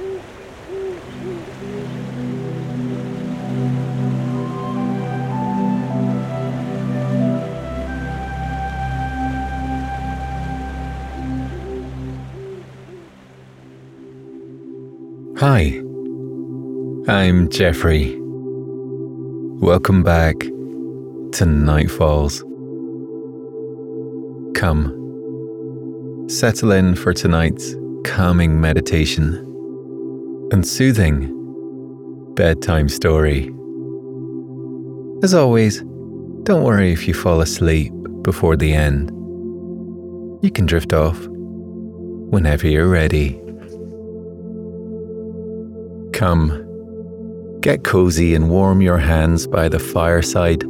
Hi, 0.00 0.06
I'm 17.06 17.50
Geoffrey. 17.50 18.16
Welcome 19.60 20.02
back 20.02 20.38
to 20.38 21.44
Nightfalls. 21.44 22.40
Come, 24.54 26.26
settle 26.30 26.72
in 26.72 26.94
for 26.94 27.12
tonight's 27.12 27.74
calming 28.04 28.62
meditation 28.62 29.49
and 30.52 30.66
soothing 30.66 31.36
bedtime 32.34 32.88
story. 32.88 33.52
As 35.22 35.34
always, 35.34 35.82
don't 36.44 36.64
worry 36.64 36.92
if 36.92 37.06
you 37.06 37.14
fall 37.14 37.40
asleep 37.40 37.92
before 38.22 38.56
the 38.56 38.72
end. 38.72 39.10
You 40.42 40.50
can 40.50 40.66
drift 40.66 40.92
off 40.92 41.18
whenever 41.28 42.66
you're 42.66 42.88
ready. 42.88 43.40
Come, 46.12 46.66
get 47.60 47.84
cozy 47.84 48.34
and 48.34 48.50
warm 48.50 48.80
your 48.80 48.98
hands 48.98 49.46
by 49.46 49.68
the 49.68 49.78
fireside. 49.78 50.64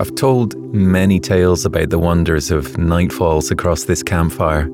I've 0.00 0.14
told 0.14 0.56
many 0.74 1.18
tales 1.18 1.64
about 1.64 1.90
the 1.90 1.98
wonders 1.98 2.50
of 2.50 2.66
nightfalls 2.72 3.50
across 3.50 3.84
this 3.84 4.02
campfire. 4.02 4.68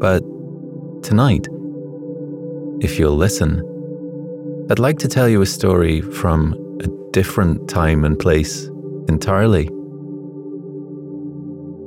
But 0.00 0.22
tonight, 1.02 1.48
if 2.80 2.98
you'll 2.98 3.16
listen, 3.16 3.62
I'd 4.70 4.78
like 4.78 4.98
to 4.98 5.08
tell 5.08 5.28
you 5.28 5.42
a 5.42 5.46
story 5.46 6.00
from 6.00 6.54
a 6.80 7.12
different 7.12 7.68
time 7.68 8.04
and 8.04 8.18
place 8.18 8.66
entirely. 9.08 9.68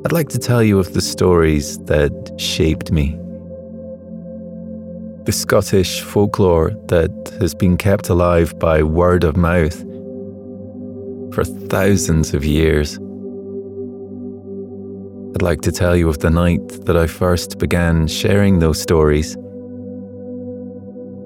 I'd 0.04 0.12
like 0.12 0.30
to 0.30 0.40
tell 0.40 0.64
you 0.64 0.80
of 0.80 0.94
the 0.94 1.02
stories 1.02 1.78
that 1.86 2.12
shaped 2.38 2.92
me 2.92 3.18
the 5.26 5.32
Scottish 5.32 6.02
folklore 6.02 6.72
that 6.88 7.12
has 7.40 7.54
been 7.54 7.78
kept 7.78 8.10
alive 8.10 8.58
by 8.58 8.82
word 8.82 9.24
of 9.24 9.38
mouth 9.38 9.80
for 11.34 11.44
thousands 11.44 12.34
of 12.34 12.44
years. 12.44 12.98
I'd 15.36 15.44
like 15.44 15.62
to 15.62 15.72
tell 15.72 15.96
you 15.96 16.10
of 16.10 16.20
the 16.20 16.32
night 16.32 16.68
that 16.86 16.98
I 16.98 17.06
first 17.06 17.60
began 17.60 18.08
sharing 18.08 18.60
those 18.60 18.82
stories, 18.82 19.38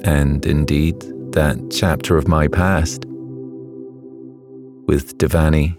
and 0.06 0.46
indeed 0.46 1.00
that 1.34 1.58
chapter 1.72 2.16
of 2.16 2.28
my 2.28 2.48
past 2.48 3.06
with 4.88 5.18
Devani. 5.18 5.76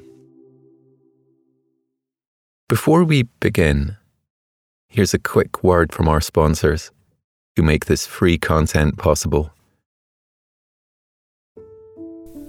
Before 2.68 3.04
we 3.04 3.22
begin, 3.38 3.96
here's 4.88 5.14
a 5.14 5.20
quick 5.20 5.62
word 5.62 5.92
from 5.92 6.08
our 6.08 6.20
sponsors 6.20 6.90
who 7.54 7.62
make 7.62 7.86
this 7.86 8.04
free 8.04 8.36
content 8.36 8.98
possible. 8.98 9.52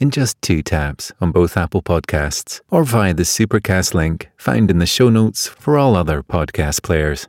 in 0.00 0.10
just 0.10 0.40
two 0.40 0.62
taps 0.62 1.12
on 1.20 1.30
both 1.30 1.56
Apple 1.56 1.82
Podcasts 1.82 2.60
or 2.70 2.84
via 2.84 3.12
the 3.12 3.22
Supercast 3.22 3.92
link 3.92 4.30
found 4.38 4.70
in 4.70 4.78
the 4.78 4.86
show 4.86 5.10
notes 5.10 5.46
for 5.46 5.76
all 5.78 5.94
other 5.94 6.22
podcast 6.22 6.82
players. 6.82 7.28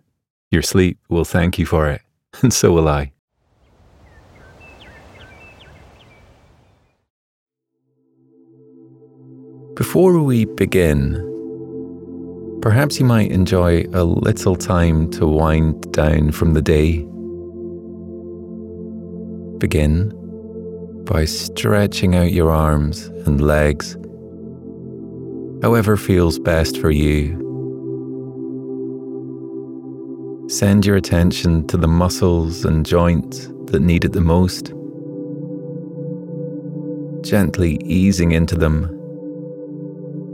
Your 0.49 0.61
sleep 0.61 0.97
will 1.09 1.25
thank 1.25 1.59
you 1.59 1.65
for 1.65 1.89
it, 1.89 2.01
and 2.41 2.53
so 2.53 2.71
will 2.71 2.87
I. 2.87 3.11
Before 9.75 10.21
we 10.21 10.45
begin, 10.45 11.27
perhaps 12.61 12.99
you 12.99 13.05
might 13.05 13.31
enjoy 13.31 13.83
a 13.93 14.03
little 14.03 14.55
time 14.55 15.09
to 15.11 15.27
wind 15.27 15.91
down 15.91 16.31
from 16.31 16.53
the 16.53 16.61
day. 16.61 16.99
Begin 19.57 20.20
by 21.05 21.25
stretching 21.25 22.15
out 22.15 22.31
your 22.31 22.51
arms 22.51 23.07
and 23.25 23.41
legs, 23.41 23.97
however 25.61 25.97
feels 25.97 26.39
best 26.39 26.77
for 26.77 26.91
you. 26.91 27.37
Send 30.49 30.85
your 30.85 30.97
attention 30.97 31.65
to 31.67 31.77
the 31.77 31.87
muscles 31.87 32.65
and 32.65 32.85
joints 32.85 33.47
that 33.65 33.81
need 33.81 34.05
it 34.05 34.11
the 34.11 34.21
most, 34.21 34.73
gently 37.23 37.79
easing 37.83 38.31
into 38.31 38.55
them 38.55 38.97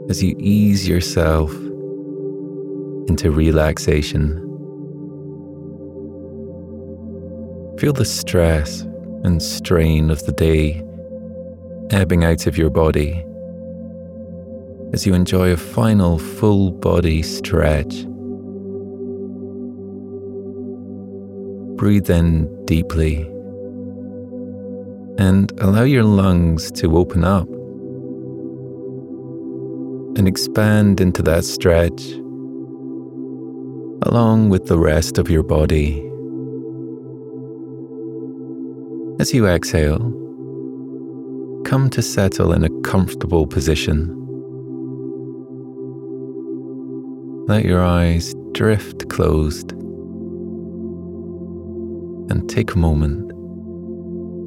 as 0.10 0.24
you 0.24 0.36
ease 0.40 0.88
yourself 0.88 1.52
into 3.08 3.32
relaxation. 3.32 4.44
Feel 7.78 7.94
the 7.94 8.06
stress 8.06 8.86
and 9.28 9.44
strain 9.44 10.10
of 10.10 10.26
the 10.26 10.32
day 10.32 10.82
ebbing 11.92 12.24
out 12.24 12.48
of 12.48 12.58
your 12.58 12.70
body 12.70 13.26
as 14.94 15.06
you 15.06 15.14
enjoy 15.14 15.52
a 15.52 15.58
final 15.58 16.18
full 16.18 16.72
body 16.72 17.22
stretch. 17.22 18.06
Breathe 21.76 22.10
in 22.10 22.66
deeply 22.66 23.24
and 25.18 25.52
allow 25.60 25.84
your 25.84 26.06
lungs 26.06 26.72
to 26.72 26.98
open 26.98 27.26
up 27.26 27.50
and 30.18 30.26
expand 30.26 31.02
into 31.02 31.22
that 31.24 31.44
stretch 31.44 32.14
along 34.04 34.48
with 34.48 34.68
the 34.68 34.80
rest 34.80 35.18
of 35.18 35.30
your 35.30 35.44
body. 35.44 36.07
As 39.20 39.34
you 39.34 39.48
exhale, 39.48 40.12
come 41.66 41.90
to 41.90 42.04
settle 42.04 42.54
in 42.54 42.64
a 42.64 42.82
comfortable 42.82 43.48
position. 43.48 44.14
Let 47.48 47.66
your 47.66 47.84
eyes 47.84 48.36
drift 48.52 49.10
closed 49.10 49.72
and 52.32 52.48
take 52.48 52.76
a 52.76 52.78
moment 52.78 53.30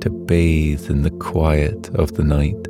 to 0.03 0.11
bathe 0.11 0.89
in 0.89 1.03
the 1.03 1.11
quiet 1.11 1.89
of 1.97 2.15
the 2.15 2.23
night. 2.23 2.69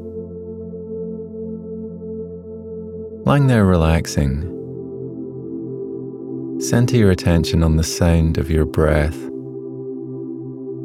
Lying 3.26 3.46
there 3.46 3.66
relaxing, 3.66 4.40
center 6.62 6.96
your 6.96 7.10
attention 7.10 7.62
on 7.62 7.76
the 7.76 7.84
sound 7.84 8.38
of 8.38 8.50
your 8.50 8.64
breath 8.64 9.29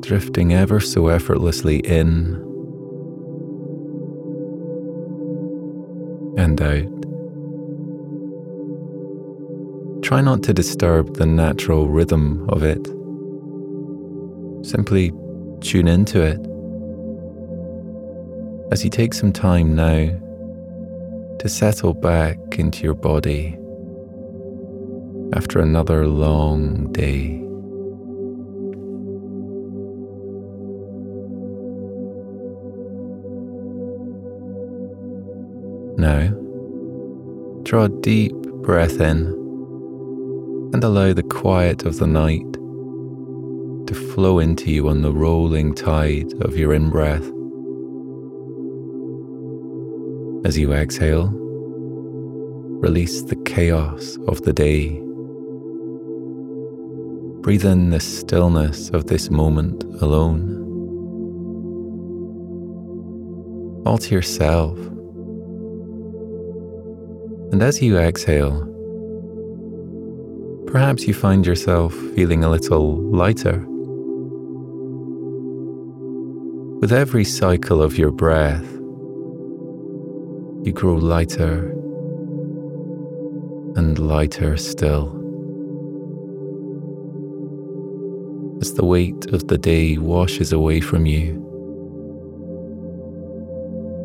drifting 0.05 0.53
ever 0.53 0.79
so 0.79 1.07
effortlessly 1.07 1.79
in 1.79 2.35
and 6.37 6.61
out. 6.61 6.91
Try 10.03 10.21
not 10.21 10.43
to 10.43 10.53
disturb 10.53 11.15
the 11.15 11.25
natural 11.25 11.87
rhythm 11.87 12.47
of 12.49 12.63
it. 12.63 12.85
Simply 14.65 15.11
tune 15.61 15.87
into 15.87 16.21
it 16.21 16.39
as 18.71 18.83
you 18.83 18.89
take 18.89 19.13
some 19.13 19.31
time 19.31 19.75
now 19.75 20.09
to 21.39 21.49
settle 21.49 21.93
back 21.93 22.37
into 22.57 22.83
your 22.83 22.93
body 22.93 23.57
after 25.33 25.59
another 25.59 26.07
long 26.07 26.91
day. 26.91 27.44
Now, 35.97 36.27
draw 37.63 37.85
a 37.85 37.89
deep 37.89 38.33
breath 38.63 38.99
in 38.99 39.27
and 40.73 40.83
allow 40.83 41.13
the 41.13 41.23
quiet 41.23 41.85
of 41.85 41.99
the 41.99 42.07
night 42.07 42.53
to 43.87 43.93
flow 43.93 44.39
into 44.39 44.71
you 44.71 44.89
on 44.89 45.01
the 45.01 45.13
rolling 45.13 45.73
tide 45.73 46.33
of 46.41 46.57
your 46.57 46.73
in 46.73 46.89
breath. 46.89 47.23
As 50.45 50.57
you 50.57 50.73
exhale, 50.73 51.31
release 52.81 53.21
the 53.21 53.37
chaos 53.45 54.17
of 54.27 54.41
the 54.41 54.53
day. 54.53 55.01
Breathe 57.41 57.65
in 57.65 57.91
the 57.91 58.01
stillness 58.01 58.89
of 58.89 59.05
this 59.07 59.29
moment 59.29 59.83
alone. 60.01 60.61
All 63.85 63.97
to 63.99 64.13
yourself. 64.13 64.77
And 67.55 67.63
as 67.63 67.81
you 67.81 67.97
exhale, 67.97 68.67
perhaps 70.67 71.07
you 71.07 71.13
find 71.13 71.45
yourself 71.45 71.93
feeling 72.13 72.43
a 72.43 72.49
little 72.49 72.97
lighter. 72.97 73.65
With 76.81 76.91
every 76.91 77.23
cycle 77.23 77.81
of 77.81 77.97
your 77.97 78.11
breath, 78.11 78.69
you 80.65 80.73
grow 80.75 80.95
lighter 80.95 81.71
and 83.77 83.97
lighter 83.99 84.57
still. 84.57 85.07
As 88.59 88.73
the 88.73 88.83
weight 88.83 89.27
of 89.27 89.47
the 89.47 89.57
day 89.57 89.97
washes 89.97 90.51
away 90.51 90.81
from 90.81 91.05
you, 91.05 91.41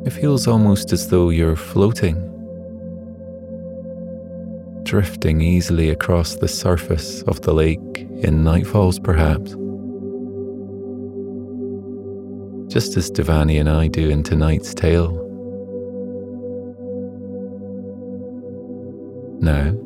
it 0.07 0.11
feels 0.11 0.47
almost 0.47 0.93
as 0.93 1.09
though 1.09 1.31
you're 1.31 1.57
floating, 1.57 2.31
drifting 4.91 5.41
easily 5.41 5.89
across 5.89 6.35
the 6.35 6.49
surface 6.49 7.23
of 7.29 7.41
the 7.43 7.55
lake 7.55 7.79
in 8.25 8.43
nightfalls, 8.43 9.01
perhaps. 9.01 9.51
Just 12.75 12.97
as 12.97 13.09
Devani 13.09 13.61
and 13.61 13.69
I 13.69 13.87
do 13.87 14.11
in 14.11 14.25
tonight's 14.25 14.75
tale. 14.75 15.13
Now, 19.41 19.79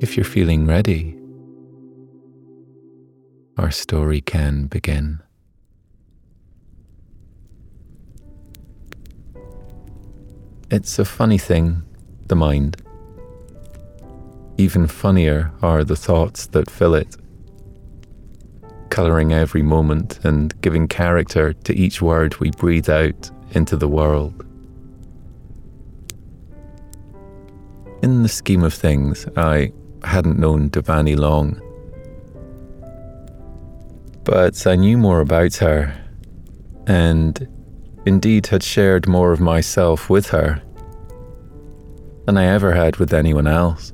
if 0.00 0.16
you're 0.16 0.24
feeling 0.24 0.66
ready, 0.66 1.14
our 3.58 3.70
story 3.70 4.22
can 4.22 4.68
begin. 4.68 5.20
It's 10.70 10.98
a 10.98 11.04
funny 11.04 11.36
thing, 11.36 11.82
the 12.28 12.36
mind. 12.36 12.87
Even 14.60 14.88
funnier 14.88 15.52
are 15.62 15.84
the 15.84 15.94
thoughts 15.94 16.48
that 16.48 16.68
fill 16.68 16.96
it, 16.96 17.16
colouring 18.90 19.32
every 19.32 19.62
moment 19.62 20.18
and 20.24 20.60
giving 20.60 20.88
character 20.88 21.52
to 21.52 21.72
each 21.72 22.02
word 22.02 22.34
we 22.40 22.50
breathe 22.50 22.90
out 22.90 23.30
into 23.52 23.76
the 23.76 23.86
world. 23.86 24.44
In 28.02 28.24
the 28.24 28.28
scheme 28.28 28.64
of 28.64 28.74
things, 28.74 29.28
I 29.36 29.72
hadn't 30.02 30.40
known 30.40 30.70
Devani 30.70 31.16
long. 31.16 31.60
But 34.24 34.66
I 34.66 34.74
knew 34.74 34.98
more 34.98 35.20
about 35.20 35.54
her, 35.56 35.94
and 36.88 37.46
indeed 38.06 38.48
had 38.48 38.64
shared 38.64 39.06
more 39.06 39.30
of 39.30 39.38
myself 39.38 40.10
with 40.10 40.30
her 40.30 40.60
than 42.26 42.36
I 42.36 42.46
ever 42.46 42.74
had 42.74 42.96
with 42.96 43.14
anyone 43.14 43.46
else. 43.46 43.92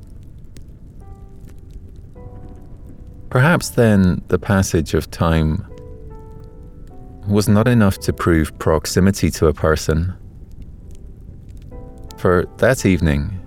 Perhaps 3.35 3.71
then 3.71 4.21
the 4.29 4.39
passage 4.39 4.93
of 4.93 5.11
time 5.11 5.67
was 7.27 7.49
not 7.49 7.67
enough 7.67 7.97
to 7.97 8.13
prove 8.13 8.57
proximity 8.59 9.29
to 9.31 9.47
a 9.47 9.53
person. 9.53 10.13
For 12.15 12.45
that 12.59 12.85
evening, 12.85 13.37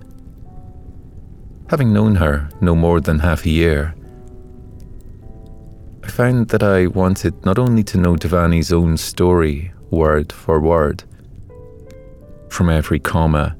Having 1.71 1.91
known 1.91 2.15
her 2.17 2.49
no 2.61 2.75
more 2.75 3.01
than 3.01 3.17
half 3.17 3.47
a 3.47 3.49
year, 3.49 3.95
I 6.03 6.07
found 6.09 6.49
that 6.49 6.61
I 6.61 6.85
wanted 6.85 7.43
not 7.43 7.57
only 7.57 7.83
to 7.85 7.97
know 7.97 8.15
Devani's 8.15 8.71
own 8.71 8.95
story, 8.95 9.71
word 9.89 10.31
for 10.31 10.61
word, 10.61 11.03
from 12.49 12.69
every 12.69 12.99
comma 12.99 13.57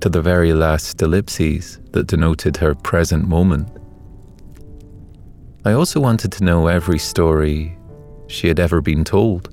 to 0.00 0.10
the 0.10 0.20
very 0.20 0.52
last 0.52 1.00
ellipses 1.00 1.80
that 1.92 2.06
denoted 2.06 2.58
her 2.58 2.74
present 2.74 3.26
moment. 3.26 3.70
I 5.64 5.72
also 5.72 6.00
wanted 6.00 6.32
to 6.32 6.44
know 6.44 6.68
every 6.68 6.98
story 6.98 7.76
she 8.28 8.48
had 8.48 8.60
ever 8.60 8.80
been 8.80 9.04
told. 9.04 9.52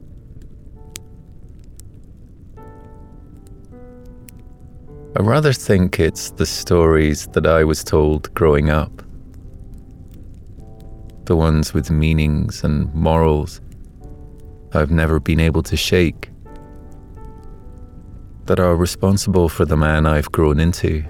I 5.16 5.22
rather 5.22 5.54
think 5.54 6.00
it's 6.00 6.32
the 6.32 6.46
stories 6.46 7.28
that 7.34 7.46
I 7.46 7.64
was 7.64 7.84
told 7.84 8.34
growing 8.34 8.70
up. 8.70 9.04
The 11.26 11.36
ones 11.36 11.74
with 11.74 11.92
meanings 11.92 12.64
and 12.64 12.94
morals 12.94 13.62
I've 14.74 14.90
never 14.90 15.20
been 15.20 15.40
able 15.40 15.62
to 15.64 15.78
shake. 15.78 16.32
That 18.46 18.60
are 18.60 18.76
responsible 18.76 19.50
for 19.50 19.66
the 19.66 19.78
man 19.78 20.08
I've 20.08 20.32
grown 20.32 20.60
into. 20.60 21.06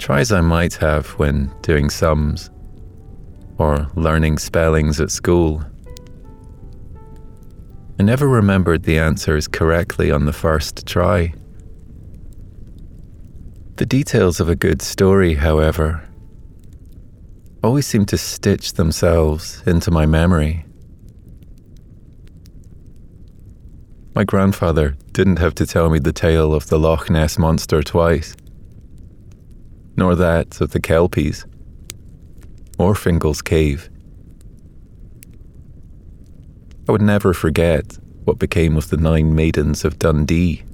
Try 0.00 0.20
as 0.20 0.32
I 0.32 0.40
might 0.40 0.74
have 0.76 1.08
when 1.18 1.52
doing 1.60 1.90
sums 1.90 2.48
or 3.58 3.86
learning 3.94 4.38
spellings 4.38 4.98
at 4.98 5.10
school. 5.10 5.62
I 7.98 8.02
never 8.02 8.26
remembered 8.26 8.84
the 8.84 8.98
answers 8.98 9.46
correctly 9.46 10.10
on 10.10 10.24
the 10.24 10.32
first 10.32 10.86
try. 10.86 11.34
The 13.76 13.84
details 13.84 14.40
of 14.40 14.48
a 14.48 14.56
good 14.56 14.80
story, 14.80 15.34
however, 15.34 16.02
always 17.62 17.86
seem 17.86 18.06
to 18.06 18.16
stitch 18.16 18.72
themselves 18.72 19.62
into 19.66 19.90
my 19.90 20.06
memory. 20.06 20.64
My 24.14 24.24
grandfather 24.24 24.96
didn't 25.12 25.40
have 25.40 25.54
to 25.56 25.66
tell 25.66 25.90
me 25.90 25.98
the 25.98 26.12
tale 26.14 26.54
of 26.54 26.68
the 26.68 26.78
Loch 26.78 27.10
Ness 27.10 27.38
Monster 27.38 27.82
twice, 27.82 28.34
nor 30.00 30.14
that 30.16 30.58
of 30.62 30.70
the 30.70 30.80
Kelpies, 30.80 31.44
or 32.78 32.94
Fingal's 32.94 33.42
Cave. 33.42 33.90
I 36.88 36.92
would 36.92 37.02
never 37.02 37.34
forget 37.34 37.98
what 38.24 38.38
became 38.38 38.78
of 38.78 38.88
the 38.88 38.96
nine 38.96 39.34
maidens 39.34 39.84
of 39.84 39.98
Dundee, 39.98 40.64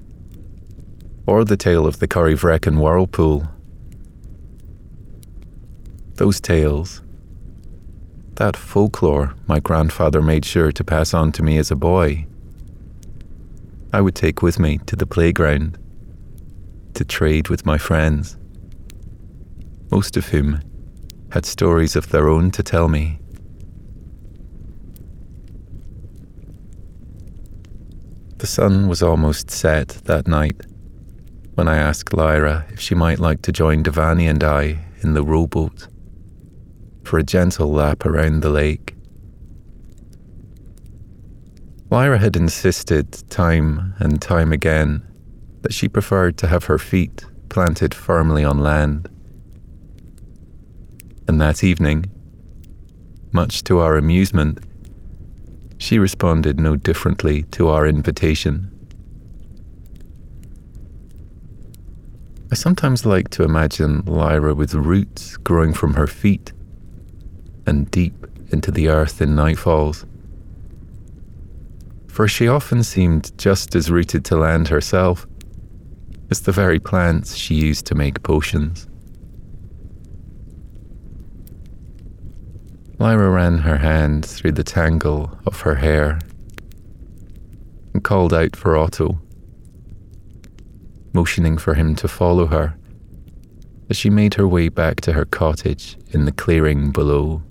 or 1.26 1.44
the 1.44 1.56
tale 1.56 1.88
of 1.88 1.98
the 1.98 2.06
Corryvreckan 2.06 2.78
whirlpool. 2.78 3.48
Those 6.14 6.40
tales, 6.40 7.02
that 8.36 8.56
folklore 8.56 9.34
my 9.48 9.58
grandfather 9.58 10.22
made 10.22 10.44
sure 10.44 10.70
to 10.70 10.84
pass 10.84 11.12
on 11.12 11.32
to 11.32 11.42
me 11.42 11.58
as 11.58 11.72
a 11.72 11.76
boy, 11.76 12.26
I 13.92 14.00
would 14.00 14.14
take 14.14 14.40
with 14.40 14.60
me 14.60 14.78
to 14.86 14.94
the 14.94 15.06
playground 15.06 15.78
to 16.94 17.04
trade 17.04 17.48
with 17.48 17.66
my 17.66 17.76
friends, 17.76 18.38
most 19.90 20.16
of 20.16 20.26
whom 20.26 20.60
had 21.30 21.44
stories 21.44 21.96
of 21.96 22.10
their 22.10 22.28
own 22.28 22.50
to 22.52 22.62
tell 22.62 22.88
me. 22.88 23.18
The 28.38 28.46
sun 28.46 28.88
was 28.88 29.02
almost 29.02 29.50
set 29.50 29.88
that 30.04 30.26
night 30.26 30.60
when 31.54 31.68
I 31.68 31.76
asked 31.76 32.12
Lyra 32.12 32.66
if 32.70 32.80
she 32.80 32.94
might 32.94 33.18
like 33.18 33.42
to 33.42 33.52
join 33.52 33.82
Devani 33.82 34.28
and 34.28 34.44
I 34.44 34.84
in 35.02 35.14
the 35.14 35.24
rowboat 35.24 35.88
for 37.02 37.18
a 37.18 37.22
gentle 37.22 37.72
lap 37.72 38.04
around 38.04 38.40
the 38.40 38.50
lake. 38.50 38.94
Lyra 41.90 42.18
had 42.18 42.36
insisted 42.36 43.12
time 43.30 43.94
and 43.98 44.20
time 44.20 44.52
again 44.52 45.02
that 45.62 45.72
she 45.72 45.88
preferred 45.88 46.36
to 46.38 46.48
have 46.48 46.64
her 46.64 46.78
feet 46.78 47.24
planted 47.48 47.94
firmly 47.94 48.44
on 48.44 48.58
land. 48.58 49.08
And 51.28 51.40
that 51.40 51.64
evening, 51.64 52.06
much 53.32 53.64
to 53.64 53.78
our 53.80 53.96
amusement, 53.96 54.60
She 55.78 55.98
responded 55.98 56.58
no 56.58 56.76
differently 56.76 57.42
to 57.52 57.68
our 57.68 57.86
invitation. 57.86 58.70
I 62.50 62.54
sometimes 62.54 63.04
like 63.04 63.28
to 63.30 63.42
imagine 63.42 64.02
Lyra 64.06 64.54
with 64.54 64.74
roots 64.74 65.36
growing 65.36 65.74
from 65.74 65.94
her 65.94 66.06
feet 66.06 66.52
and 67.66 67.90
deep 67.90 68.26
into 68.50 68.70
the 68.70 68.88
earth 68.88 69.20
in 69.20 69.30
nightfalls. 69.30 70.06
For 72.06 72.26
she 72.28 72.48
often 72.48 72.82
seemed 72.82 73.36
just 73.36 73.74
as 73.74 73.90
rooted 73.90 74.24
to 74.26 74.36
land 74.36 74.68
herself 74.68 75.26
as 76.30 76.40
the 76.40 76.52
very 76.52 76.78
plants 76.78 77.34
she 77.36 77.54
used 77.54 77.84
to 77.86 77.94
make 77.94 78.22
potions. 78.22 78.88
Lyra 82.98 83.30
ran 83.30 83.58
her 83.58 83.78
hand 83.78 84.24
through 84.24 84.52
the 84.52 84.64
tangle 84.64 85.38
of 85.46 85.60
her 85.60 85.76
hair 85.76 86.18
and 87.92 88.02
called 88.02 88.32
out 88.32 88.56
for 88.56 88.76
Otto 88.76 89.20
motioning 91.16 91.56
for 91.56 91.72
him 91.72 91.96
to 91.96 92.06
follow 92.06 92.44
her 92.46 92.76
as 93.88 93.96
she 93.96 94.10
made 94.10 94.34
her 94.34 94.46
way 94.46 94.68
back 94.68 95.00
to 95.00 95.14
her 95.14 95.24
cottage 95.24 95.96
in 96.10 96.26
the 96.26 96.32
clearing 96.32 96.92
below. 96.92 97.42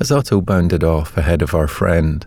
As 0.00 0.10
Otto 0.10 0.40
bounded 0.40 0.82
off 0.82 1.16
ahead 1.16 1.42
of 1.42 1.54
our 1.54 1.68
friend, 1.68 2.26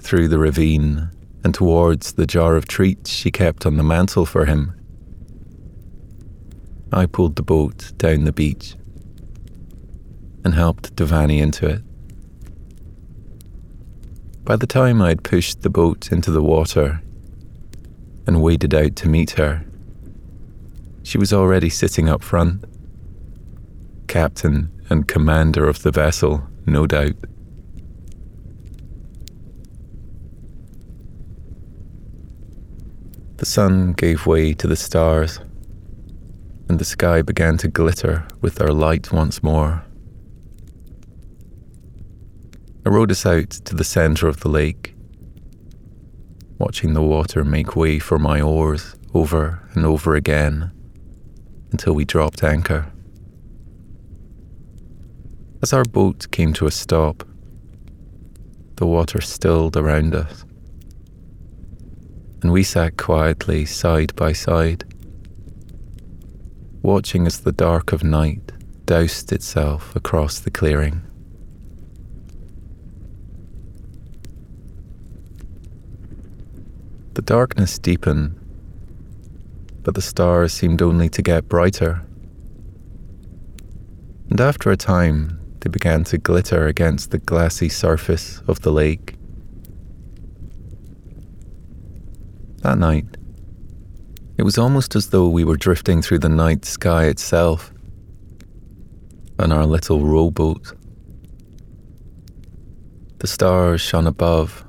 through 0.00 0.26
the 0.26 0.38
ravine 0.38 1.10
and 1.44 1.54
towards 1.54 2.14
the 2.14 2.26
jar 2.26 2.56
of 2.56 2.66
treats 2.66 3.10
she 3.10 3.30
kept 3.30 3.64
on 3.64 3.76
the 3.76 3.84
mantel 3.84 4.26
for 4.26 4.44
him, 4.46 4.72
I 6.92 7.06
pulled 7.06 7.36
the 7.36 7.42
boat 7.42 7.92
down 7.98 8.24
the 8.24 8.32
beach 8.32 8.76
and 10.44 10.54
helped 10.54 10.94
Devani 10.94 11.40
into 11.40 11.66
it. 11.66 11.82
By 14.44 14.56
the 14.56 14.66
time 14.66 15.00
I 15.00 15.08
had 15.08 15.24
pushed 15.24 15.62
the 15.62 15.70
boat 15.70 16.12
into 16.12 16.30
the 16.30 16.42
water 16.42 17.02
and 18.26 18.42
waded 18.42 18.74
out 18.74 18.94
to 18.96 19.08
meet 19.08 19.32
her, 19.32 19.64
she 21.02 21.18
was 21.18 21.32
already 21.32 21.70
sitting 21.70 22.08
up 22.08 22.22
front. 22.22 22.64
Captain 24.06 24.70
and 24.90 25.08
commander 25.08 25.66
of 25.66 25.82
the 25.82 25.90
vessel, 25.90 26.46
no 26.66 26.86
doubt. 26.86 27.16
The 33.38 33.46
sun 33.46 33.92
gave 33.92 34.26
way 34.26 34.54
to 34.54 34.66
the 34.66 34.76
stars, 34.76 35.40
and 36.68 36.78
the 36.78 36.84
sky 36.84 37.22
began 37.22 37.56
to 37.58 37.68
glitter 37.68 38.26
with 38.40 38.56
their 38.56 38.72
light 38.72 39.12
once 39.12 39.42
more. 39.42 39.84
I 42.86 42.90
rowed 42.90 43.10
us 43.10 43.24
out 43.24 43.50
to 43.50 43.74
the 43.74 43.84
centre 43.84 44.28
of 44.28 44.40
the 44.40 44.48
lake, 44.48 44.94
watching 46.58 46.94
the 46.94 47.02
water 47.02 47.44
make 47.44 47.76
way 47.76 47.98
for 47.98 48.18
my 48.18 48.40
oars 48.40 48.94
over 49.14 49.66
and 49.74 49.86
over 49.86 50.14
again 50.14 50.70
until 51.70 51.94
we 51.94 52.04
dropped 52.04 52.44
anchor. 52.44 52.92
As 55.62 55.72
our 55.72 55.84
boat 55.84 56.30
came 56.30 56.52
to 56.54 56.66
a 56.66 56.70
stop, 56.70 57.26
the 58.76 58.86
water 58.86 59.20
stilled 59.20 59.76
around 59.76 60.14
us, 60.14 60.44
and 62.42 62.52
we 62.52 62.62
sat 62.62 62.96
quietly 62.98 63.64
side 63.64 64.14
by 64.14 64.32
side, 64.32 64.84
watching 66.84 67.26
as 67.26 67.40
the 67.40 67.50
dark 67.50 67.92
of 67.92 68.04
night 68.04 68.52
doused 68.84 69.32
itself 69.32 69.96
across 69.96 70.38
the 70.38 70.50
clearing. 70.50 71.00
The 77.14 77.22
darkness 77.22 77.78
deepened, 77.78 78.38
but 79.82 79.94
the 79.94 80.02
stars 80.02 80.52
seemed 80.52 80.82
only 80.82 81.08
to 81.08 81.22
get 81.22 81.48
brighter. 81.48 82.04
And 84.28 84.38
after 84.38 84.70
a 84.70 84.76
time, 84.76 85.40
they 85.60 85.70
began 85.70 86.04
to 86.04 86.18
glitter 86.18 86.66
against 86.66 87.12
the 87.12 87.18
glassy 87.18 87.70
surface 87.70 88.42
of 88.46 88.60
the 88.60 88.72
lake. 88.72 89.16
That 92.58 92.76
night, 92.76 93.06
it 94.36 94.42
was 94.42 94.58
almost 94.58 94.96
as 94.96 95.10
though 95.10 95.28
we 95.28 95.44
were 95.44 95.56
drifting 95.56 96.02
through 96.02 96.18
the 96.18 96.28
night 96.28 96.64
sky 96.64 97.04
itself 97.04 97.72
on 99.38 99.52
our 99.52 99.64
little 99.64 100.04
rowboat. 100.04 100.72
The 103.18 103.26
stars 103.26 103.80
shone 103.80 104.06
above 104.06 104.64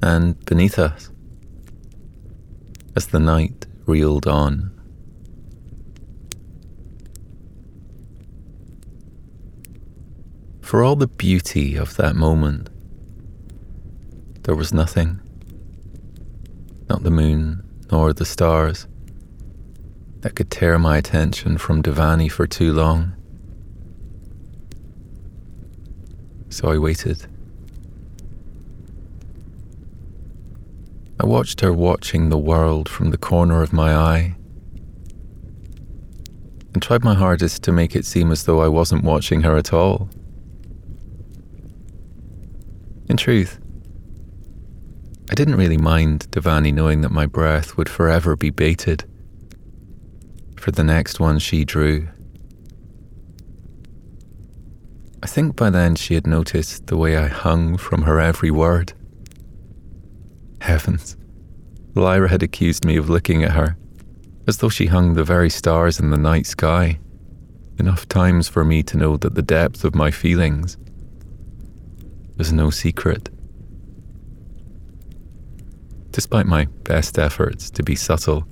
and 0.00 0.42
beneath 0.44 0.78
us 0.78 1.10
as 2.94 3.08
the 3.08 3.18
night 3.18 3.66
reeled 3.86 4.26
on. 4.26 4.70
For 10.60 10.82
all 10.82 10.96
the 10.96 11.08
beauty 11.08 11.76
of 11.76 11.96
that 11.96 12.14
moment, 12.14 12.70
there 14.44 14.54
was 14.54 14.72
nothing, 14.72 15.20
not 16.88 17.02
the 17.02 17.10
moon 17.10 17.63
nor 17.94 18.12
the 18.12 18.24
stars, 18.24 18.88
that 20.22 20.34
could 20.34 20.50
tear 20.50 20.80
my 20.80 20.96
attention 20.96 21.56
from 21.56 21.80
Devani 21.80 22.28
for 22.28 22.44
too 22.44 22.72
long. 22.72 23.14
So 26.48 26.72
I 26.72 26.78
waited. 26.78 27.24
I 31.20 31.26
watched 31.26 31.60
her 31.60 31.72
watching 31.72 32.30
the 32.30 32.36
world 32.52 32.88
from 32.88 33.12
the 33.12 33.16
corner 33.16 33.62
of 33.62 33.72
my 33.72 33.94
eye 33.94 34.34
and 36.72 36.82
tried 36.82 37.04
my 37.04 37.14
hardest 37.14 37.62
to 37.62 37.70
make 37.70 37.94
it 37.94 38.04
seem 38.04 38.32
as 38.32 38.42
though 38.42 38.60
I 38.60 38.66
wasn't 38.66 39.04
watching 39.04 39.42
her 39.42 39.56
at 39.56 39.72
all. 39.72 40.08
In 43.08 43.16
truth, 43.16 43.60
I 45.34 45.36
didn't 45.36 45.56
really 45.56 45.78
mind 45.78 46.30
Devani 46.30 46.72
knowing 46.72 47.00
that 47.00 47.10
my 47.10 47.26
breath 47.26 47.76
would 47.76 47.88
forever 47.88 48.36
be 48.36 48.50
baited 48.50 49.02
for 50.56 50.70
the 50.70 50.84
next 50.84 51.18
one 51.18 51.40
she 51.40 51.64
drew. 51.64 52.06
I 55.24 55.26
think 55.26 55.56
by 55.56 55.70
then 55.70 55.96
she 55.96 56.14
had 56.14 56.24
noticed 56.24 56.86
the 56.86 56.96
way 56.96 57.16
I 57.16 57.26
hung 57.26 57.76
from 57.78 58.02
her 58.02 58.20
every 58.20 58.52
word. 58.52 58.92
Heavens. 60.60 61.16
Lyra 61.96 62.28
had 62.28 62.44
accused 62.44 62.84
me 62.84 62.96
of 62.96 63.10
looking 63.10 63.42
at 63.42 63.56
her, 63.56 63.76
as 64.46 64.58
though 64.58 64.68
she 64.68 64.86
hung 64.86 65.14
the 65.14 65.24
very 65.24 65.50
stars 65.50 65.98
in 65.98 66.10
the 66.10 66.16
night 66.16 66.46
sky, 66.46 67.00
enough 67.80 68.06
times 68.06 68.46
for 68.46 68.64
me 68.64 68.84
to 68.84 68.96
know 68.96 69.16
that 69.16 69.34
the 69.34 69.42
depth 69.42 69.82
of 69.82 69.96
my 69.96 70.12
feelings 70.12 70.76
was 72.36 72.52
no 72.52 72.70
secret. 72.70 73.33
Despite 76.14 76.46
my 76.46 76.66
best 76.84 77.18
efforts 77.18 77.70
to 77.70 77.82
be 77.82 77.96
subtle, 77.96 78.46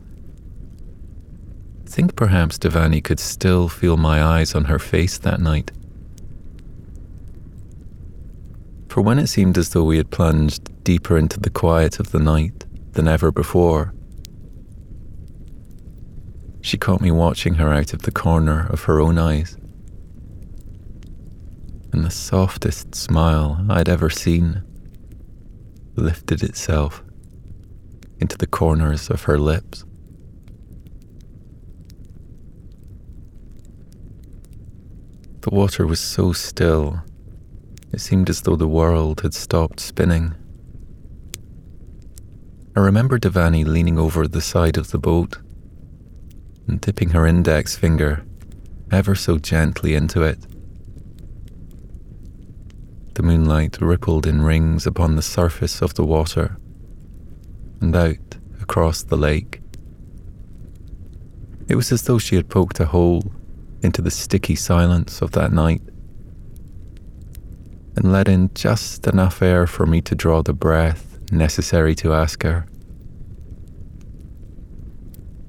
think 1.86 2.16
perhaps 2.16 2.58
Devani 2.58 3.00
could 3.00 3.20
still 3.20 3.68
feel 3.68 3.96
my 3.96 4.20
eyes 4.20 4.56
on 4.56 4.64
her 4.64 4.80
face 4.80 5.16
that 5.18 5.40
night. 5.40 5.70
For 8.88 9.00
when 9.00 9.20
it 9.20 9.28
seemed 9.28 9.56
as 9.56 9.68
though 9.68 9.84
we 9.84 9.98
had 9.98 10.10
plunged 10.10 10.82
deeper 10.82 11.16
into 11.16 11.38
the 11.38 11.50
quiet 11.50 12.00
of 12.00 12.10
the 12.10 12.18
night 12.18 12.64
than 12.94 13.06
ever 13.06 13.30
before. 13.30 13.94
She 16.62 16.76
caught 16.76 17.00
me 17.00 17.12
watching 17.12 17.54
her 17.54 17.72
out 17.72 17.92
of 17.92 18.02
the 18.02 18.10
corner 18.10 18.66
of 18.70 18.82
her 18.82 18.98
own 18.98 19.18
eyes, 19.18 19.56
and 21.92 22.04
the 22.04 22.10
softest 22.10 22.96
smile 22.96 23.64
I'd 23.70 23.88
ever 23.88 24.10
seen 24.10 24.64
lifted 25.94 26.42
itself 26.42 27.04
into 28.22 28.38
the 28.38 28.46
corners 28.46 29.10
of 29.10 29.24
her 29.24 29.36
lips. 29.36 29.84
The 35.40 35.50
water 35.50 35.88
was 35.88 35.98
so 35.98 36.32
still, 36.32 37.02
it 37.92 38.00
seemed 38.00 38.30
as 38.30 38.42
though 38.42 38.54
the 38.54 38.68
world 38.68 39.22
had 39.22 39.34
stopped 39.34 39.80
spinning. 39.80 40.34
I 42.76 42.80
remember 42.80 43.18
Devani 43.18 43.66
leaning 43.66 43.98
over 43.98 44.28
the 44.28 44.40
side 44.40 44.76
of 44.76 44.92
the 44.92 45.00
boat 45.00 45.38
and 46.68 46.80
dipping 46.80 47.10
her 47.10 47.26
index 47.26 47.76
finger 47.76 48.24
ever 48.92 49.16
so 49.16 49.36
gently 49.36 49.96
into 49.96 50.22
it. 50.22 50.38
The 53.14 53.24
moonlight 53.24 53.80
rippled 53.80 54.28
in 54.28 54.42
rings 54.42 54.86
upon 54.86 55.16
the 55.16 55.22
surface 55.22 55.82
of 55.82 55.94
the 55.94 56.04
water 56.06 56.56
and 57.82 57.94
out 57.94 58.36
across 58.60 59.02
the 59.02 59.16
lake. 59.16 59.60
It 61.68 61.74
was 61.74 61.92
as 61.92 62.02
though 62.02 62.18
she 62.18 62.36
had 62.36 62.48
poked 62.48 62.80
a 62.80 62.86
hole 62.86 63.24
into 63.82 64.00
the 64.00 64.10
sticky 64.10 64.54
silence 64.54 65.20
of 65.20 65.32
that 65.32 65.52
night 65.52 65.82
and 67.96 68.12
let 68.12 68.28
in 68.28 68.50
just 68.54 69.06
enough 69.06 69.42
air 69.42 69.66
for 69.66 69.84
me 69.86 70.00
to 70.02 70.14
draw 70.14 70.42
the 70.42 70.52
breath 70.52 71.18
necessary 71.30 71.94
to 71.96 72.14
ask 72.14 72.42
her, 72.42 72.66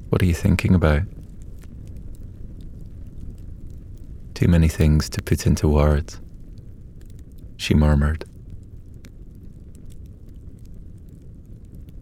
What 0.10 0.22
are 0.22 0.26
you 0.26 0.34
thinking 0.34 0.76
about? 0.76 1.04
Too 4.34 4.48
many 4.48 4.68
things 4.68 5.10
to 5.10 5.22
put 5.22 5.48
into 5.48 5.68
words, 5.68 6.20
she 7.58 7.74
murmured. 7.74 8.26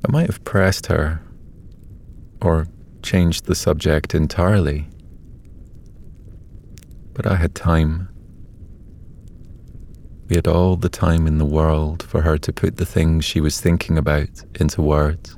I 0.03 0.12
might 0.12 0.27
have 0.27 0.43
pressed 0.43 0.88
her 0.88 1.22
or 2.41 2.67
changed 3.03 3.46
the 3.46 3.55
subject 3.55 4.15
entirely, 4.15 4.88
but 7.13 7.27
I 7.27 7.36
had 7.36 7.53
time. 7.53 8.10
We 10.27 10.36
had 10.36 10.48
all 10.48 10.75
the 10.75 10.89
time 10.89 11.27
in 11.27 11.38
the 11.38 11.46
world 11.46 12.01
for 12.03 12.22
her 12.22 12.38
to 12.39 12.53
put 12.53 12.77
the 12.77 12.86
things 12.86 13.25
she 13.25 13.41
was 13.41 13.62
thinking 13.62 13.98
about 13.98 14.29
into 14.60 14.81
words. 14.81 15.38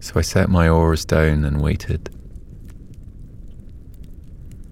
So 0.00 0.12
I 0.16 0.20
set 0.20 0.48
my 0.48 0.68
oars 0.68 1.04
down 1.04 1.44
and 1.44 1.60
waited. 1.60 2.10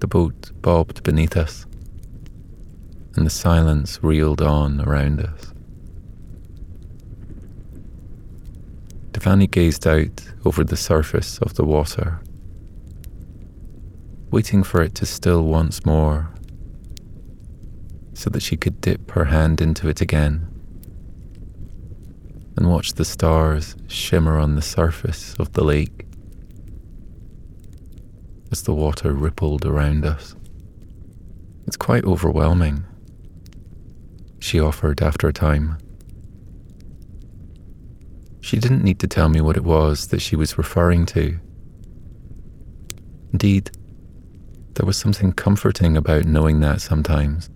The 0.00 0.06
boat 0.06 0.52
bobbed 0.62 1.02
beneath 1.02 1.36
us, 1.36 1.66
and 3.16 3.26
the 3.26 3.30
silence 3.30 4.02
reeled 4.02 4.42
on 4.42 4.80
around 4.82 5.20
us. 5.20 5.49
Devani 9.20 9.50
gazed 9.50 9.86
out 9.86 10.24
over 10.46 10.64
the 10.64 10.78
surface 10.78 11.38
of 11.40 11.52
the 11.52 11.64
water, 11.64 12.22
waiting 14.30 14.62
for 14.62 14.80
it 14.80 14.94
to 14.94 15.04
still 15.04 15.44
once 15.44 15.84
more 15.84 16.30
so 18.14 18.30
that 18.30 18.40
she 18.42 18.56
could 18.56 18.80
dip 18.80 19.10
her 19.10 19.26
hand 19.26 19.60
into 19.60 19.90
it 19.90 20.00
again 20.00 20.48
and 22.56 22.70
watch 22.70 22.94
the 22.94 23.04
stars 23.04 23.76
shimmer 23.88 24.38
on 24.38 24.54
the 24.54 24.62
surface 24.62 25.34
of 25.38 25.52
the 25.52 25.64
lake 25.64 26.06
as 28.50 28.62
the 28.62 28.74
water 28.74 29.12
rippled 29.12 29.66
around 29.66 30.06
us. 30.06 30.34
It's 31.66 31.76
quite 31.76 32.04
overwhelming, 32.04 32.84
she 34.38 34.58
offered 34.58 35.02
after 35.02 35.28
a 35.28 35.32
time. 35.34 35.76
She 38.50 38.58
didn't 38.58 38.82
need 38.82 38.98
to 38.98 39.06
tell 39.06 39.28
me 39.28 39.40
what 39.40 39.56
it 39.56 39.62
was 39.62 40.08
that 40.08 40.20
she 40.20 40.34
was 40.34 40.58
referring 40.58 41.06
to. 41.14 41.38
Indeed, 43.32 43.70
there 44.74 44.84
was 44.84 44.96
something 44.96 45.32
comforting 45.32 45.96
about 45.96 46.24
knowing 46.24 46.58
that 46.58 46.80
sometimes 46.80 47.48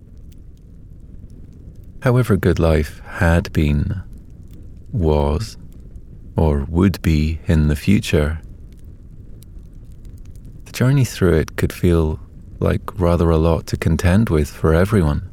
however 2.01 2.37
good 2.37 2.59
life 2.59 2.99
had 2.99 3.51
been, 3.51 4.03
was, 4.93 5.57
or 6.37 6.63
would 6.69 7.01
be 7.01 7.41
in 7.45 7.67
the 7.67 7.75
future, 7.75 8.39
the 10.63 10.71
journey 10.71 11.03
through 11.03 11.33
it 11.33 11.57
could 11.57 11.73
feel 11.73 12.21
like 12.61 12.97
rather 12.97 13.29
a 13.29 13.37
lot 13.37 13.67
to 13.67 13.75
contend 13.75 14.29
with 14.29 14.49
for 14.49 14.73
everyone. 14.73 15.29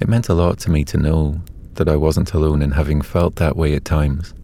It 0.00 0.08
meant 0.08 0.28
a 0.28 0.34
lot 0.34 0.58
to 0.60 0.70
me 0.70 0.84
to 0.84 0.96
know 0.96 1.40
that 1.74 1.88
I 1.88 1.96
wasn't 1.96 2.32
alone 2.34 2.62
in 2.62 2.72
having 2.72 3.02
felt 3.02 3.36
that 3.36 3.56
way 3.56 3.74
at 3.74 3.84
times. 3.84 4.34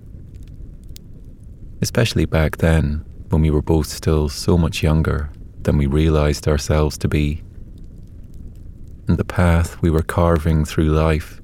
Especially 1.80 2.24
back 2.24 2.58
then, 2.58 3.04
when 3.30 3.42
we 3.42 3.50
were 3.50 3.62
both 3.62 3.86
still 3.86 4.28
so 4.28 4.56
much 4.58 4.82
younger 4.82 5.30
than 5.62 5.78
we 5.78 5.86
realized 5.86 6.46
ourselves 6.46 6.98
to 6.98 7.08
be 7.08 7.42
and 9.08 9.18
the 9.18 9.24
path 9.24 9.80
we 9.82 9.90
were 9.90 10.02
carving 10.02 10.64
through 10.64 10.90
life 10.90 11.40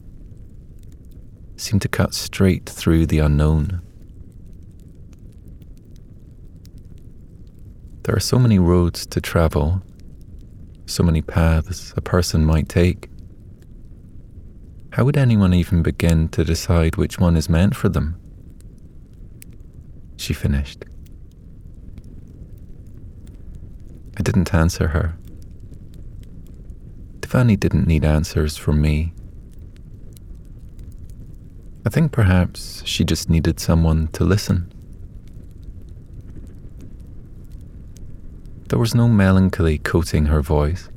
seemed 1.57 1.83
to 1.83 1.88
cut 1.88 2.14
straight 2.14 2.66
through 2.66 3.05
the 3.05 3.18
unknown. 3.18 3.83
There 8.05 8.16
are 8.16 8.21
so 8.21 8.38
many 8.38 8.59
roads 8.59 9.05
to 9.07 9.21
travel, 9.21 9.83
so 10.87 11.03
many 11.03 11.21
paths 11.21 11.92
a 11.97 12.01
person 12.01 12.44
might 12.44 12.68
take. 12.68 13.11
How 14.99 15.05
would 15.05 15.17
anyone 15.17 15.55
even 15.55 15.85
begin 15.85 16.29
to 16.31 16.45
decide 16.45 16.97
which 16.97 17.21
one 17.21 17.37
is 17.37 17.49
meant 17.49 17.77
for 17.77 17.89
them? 17.89 18.19
She 20.17 20.35
finished. 20.35 20.85
I 24.19 24.23
didn't 24.23 24.53
answer 24.53 24.89
her. 24.89 25.17
Fanny 27.25 27.55
didn't 27.55 27.87
need 27.87 28.05
answers 28.05 28.57
from 28.57 28.81
me. 28.81 29.13
I 31.87 31.91
think 31.91 32.11
perhaps 32.11 32.83
she 32.85 33.05
just 33.05 33.31
needed 33.31 33.61
someone 33.61 34.09
to 34.15 34.25
listen. 34.25 34.73
There 38.69 38.81
was 38.81 38.97
no 38.97 39.07
melancholy 39.07 39.79
coating 39.79 40.27
her 40.27 40.43
voice. 40.43 40.89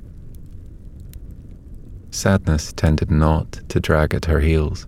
Sadness 2.12 2.74
tended 2.74 3.10
not 3.10 3.54
to 3.70 3.80
drag 3.80 4.14
at 4.14 4.26
her 4.26 4.40
heels. 4.40 4.86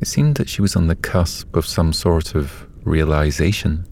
It 0.00 0.06
seemed 0.06 0.36
that 0.36 0.48
she 0.48 0.62
was 0.62 0.76
on 0.76 0.86
the 0.86 0.96
cusp 0.96 1.54
of 1.56 1.66
some 1.66 1.92
sort 1.92 2.34
of 2.34 2.66
realization 2.84 3.86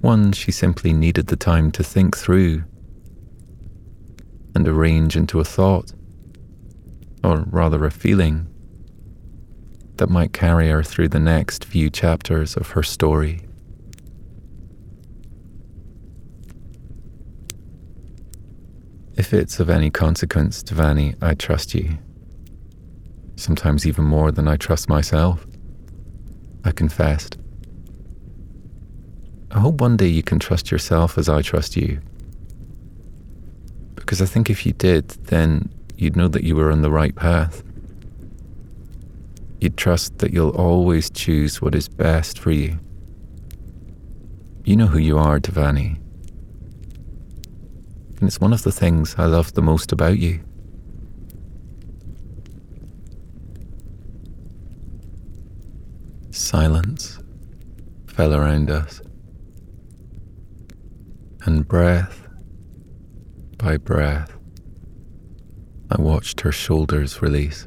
one 0.00 0.32
she 0.32 0.50
simply 0.50 0.92
needed 0.92 1.26
the 1.26 1.36
time 1.36 1.70
to 1.72 1.82
think 1.82 2.16
through 2.16 2.64
and 4.54 4.66
arrange 4.66 5.16
into 5.16 5.40
a 5.40 5.44
thought, 5.44 5.92
or 7.22 7.44
rather 7.50 7.84
a 7.84 7.90
feeling, 7.90 8.48
that 9.96 10.08
might 10.08 10.32
carry 10.32 10.68
her 10.68 10.82
through 10.82 11.08
the 11.08 11.20
next 11.20 11.64
few 11.64 11.90
chapters 11.90 12.56
of 12.56 12.70
her 12.70 12.82
story. 12.82 13.42
If 19.20 19.34
it's 19.34 19.60
of 19.60 19.68
any 19.68 19.90
consequence, 19.90 20.62
Devani, 20.62 21.14
I 21.20 21.34
trust 21.34 21.74
you. 21.74 21.98
Sometimes 23.36 23.86
even 23.86 24.06
more 24.06 24.32
than 24.32 24.48
I 24.48 24.56
trust 24.56 24.88
myself. 24.88 25.46
I 26.64 26.70
confessed. 26.72 27.36
I 29.50 29.58
hope 29.60 29.78
one 29.82 29.98
day 29.98 30.06
you 30.06 30.22
can 30.22 30.38
trust 30.38 30.70
yourself 30.70 31.18
as 31.18 31.28
I 31.28 31.42
trust 31.42 31.76
you. 31.76 32.00
Because 33.94 34.22
I 34.22 34.24
think 34.24 34.48
if 34.48 34.64
you 34.64 34.72
did, 34.72 35.10
then 35.26 35.68
you'd 35.98 36.16
know 36.16 36.28
that 36.28 36.42
you 36.42 36.56
were 36.56 36.72
on 36.72 36.80
the 36.80 36.90
right 36.90 37.14
path. 37.14 37.62
You'd 39.60 39.76
trust 39.76 40.16
that 40.20 40.32
you'll 40.32 40.56
always 40.56 41.10
choose 41.10 41.60
what 41.60 41.74
is 41.74 41.90
best 41.90 42.38
for 42.38 42.52
you. 42.52 42.78
You 44.64 44.76
know 44.76 44.86
who 44.86 44.98
you 44.98 45.18
are, 45.18 45.38
Devani. 45.38 45.99
And 48.20 48.28
it's 48.28 48.40
one 48.40 48.52
of 48.52 48.62
the 48.62 48.72
things 48.72 49.14
I 49.16 49.24
love 49.24 49.54
the 49.54 49.62
most 49.62 49.92
about 49.92 50.18
you. 50.18 50.40
Silence 56.30 57.18
fell 58.06 58.34
around 58.34 58.70
us 58.70 59.00
and 61.46 61.66
breath 61.66 62.28
by 63.56 63.76
breath, 63.76 64.38
I 65.90 66.00
watched 66.00 66.40
her 66.40 66.52
shoulders 66.52 67.20
release. 67.20 67.66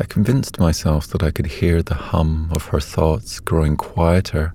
I 0.00 0.04
convinced 0.04 0.60
myself 0.60 1.06
that 1.08 1.22
I 1.22 1.30
could 1.30 1.46
hear 1.46 1.82
the 1.82 1.94
hum 1.94 2.50
of 2.52 2.66
her 2.66 2.80
thoughts 2.80 3.40
growing 3.40 3.76
quieter 3.76 4.54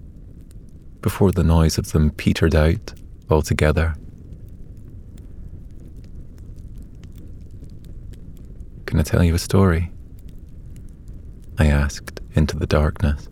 before 1.01 1.31
the 1.31 1.43
noise 1.43 1.77
of 1.77 1.91
them 1.91 2.11
petered 2.11 2.55
out 2.55 2.93
altogether. 3.29 3.95
Can 8.85 8.99
I 8.99 9.03
tell 9.03 9.23
you 9.23 9.35
a 9.35 9.39
story? 9.39 9.91
I 11.57 11.67
asked 11.67 12.21
into 12.33 12.57
the 12.57 12.65
darkness. 12.65 13.29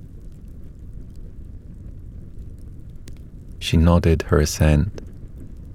She 3.60 3.76
nodded 3.76 4.24
her 4.24 4.40
assent, 4.40 5.02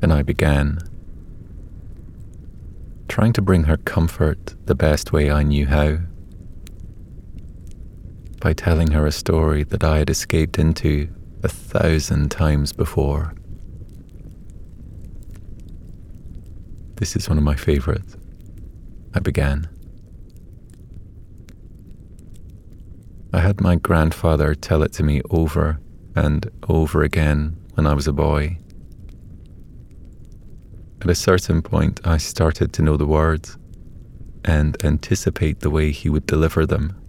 and 0.00 0.12
I 0.12 0.22
began, 0.22 0.78
trying 3.08 3.32
to 3.34 3.42
bring 3.42 3.64
her 3.64 3.76
comfort 3.76 4.54
the 4.66 4.74
best 4.74 5.12
way 5.12 5.30
I 5.30 5.42
knew 5.42 5.66
how, 5.66 5.98
by 8.40 8.52
telling 8.52 8.92
her 8.92 9.06
a 9.06 9.12
story 9.12 9.64
that 9.64 9.84
I 9.84 9.98
had 9.98 10.10
escaped 10.10 10.58
into 10.58 11.08
a 11.42 11.48
thousand 11.48 12.30
times 12.30 12.72
before. 12.72 13.34
This 16.96 17.16
is 17.16 17.28
one 17.28 17.38
of 17.38 17.44
my 17.44 17.56
favorites. 17.56 18.16
I 19.14 19.18
began. 19.18 19.68
I 23.32 23.40
had 23.40 23.60
my 23.60 23.76
grandfather 23.76 24.54
tell 24.54 24.82
it 24.82 24.92
to 24.94 25.02
me 25.02 25.20
over 25.30 25.80
and 26.14 26.48
over 26.68 27.02
again 27.02 27.56
when 27.74 27.86
I 27.86 27.94
was 27.94 28.06
a 28.06 28.12
boy. 28.12 28.58
At 31.00 31.10
a 31.10 31.14
certain 31.16 31.62
point, 31.62 32.00
I 32.04 32.18
started 32.18 32.72
to 32.74 32.82
know 32.82 32.96
the 32.96 33.06
words 33.06 33.56
and 34.44 34.76
anticipate 34.84 35.60
the 35.60 35.70
way 35.70 35.90
he 35.90 36.08
would 36.08 36.26
deliver 36.26 36.66
them. 36.66 37.01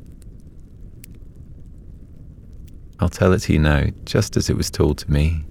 I'll 3.03 3.09
tell 3.09 3.33
it 3.33 3.39
to 3.39 3.51
you 3.51 3.59
now, 3.59 3.87
just 4.05 4.37
as 4.37 4.49
it 4.49 4.55
was 4.55 4.71
told 4.71 4.97
to 4.99 5.11
me. 5.11 5.43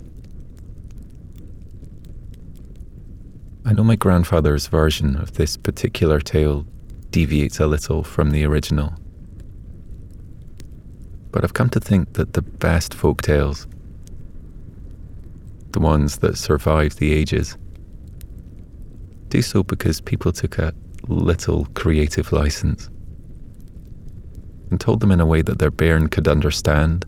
I 3.66 3.74
know 3.74 3.84
my 3.84 3.94
grandfather's 3.94 4.68
version 4.68 5.16
of 5.16 5.34
this 5.34 5.58
particular 5.58 6.18
tale 6.18 6.64
deviates 7.10 7.60
a 7.60 7.66
little 7.66 8.04
from 8.04 8.30
the 8.30 8.46
original. 8.46 8.94
But 11.30 11.44
I've 11.44 11.52
come 11.52 11.68
to 11.68 11.78
think 11.78 12.14
that 12.14 12.32
the 12.32 12.40
best 12.40 12.94
folk 12.94 13.20
tales, 13.20 13.66
the 15.72 15.80
ones 15.80 16.20
that 16.20 16.38
survive 16.38 16.96
the 16.96 17.12
ages, 17.12 17.58
do 19.28 19.42
so 19.42 19.62
because 19.62 20.00
people 20.00 20.32
took 20.32 20.56
a 20.56 20.72
little 21.06 21.66
creative 21.74 22.32
license 22.32 22.88
and 24.70 24.80
told 24.80 25.00
them 25.00 25.12
in 25.12 25.20
a 25.20 25.26
way 25.26 25.42
that 25.42 25.58
their 25.58 25.70
bairn 25.70 26.08
could 26.08 26.26
understand, 26.26 27.04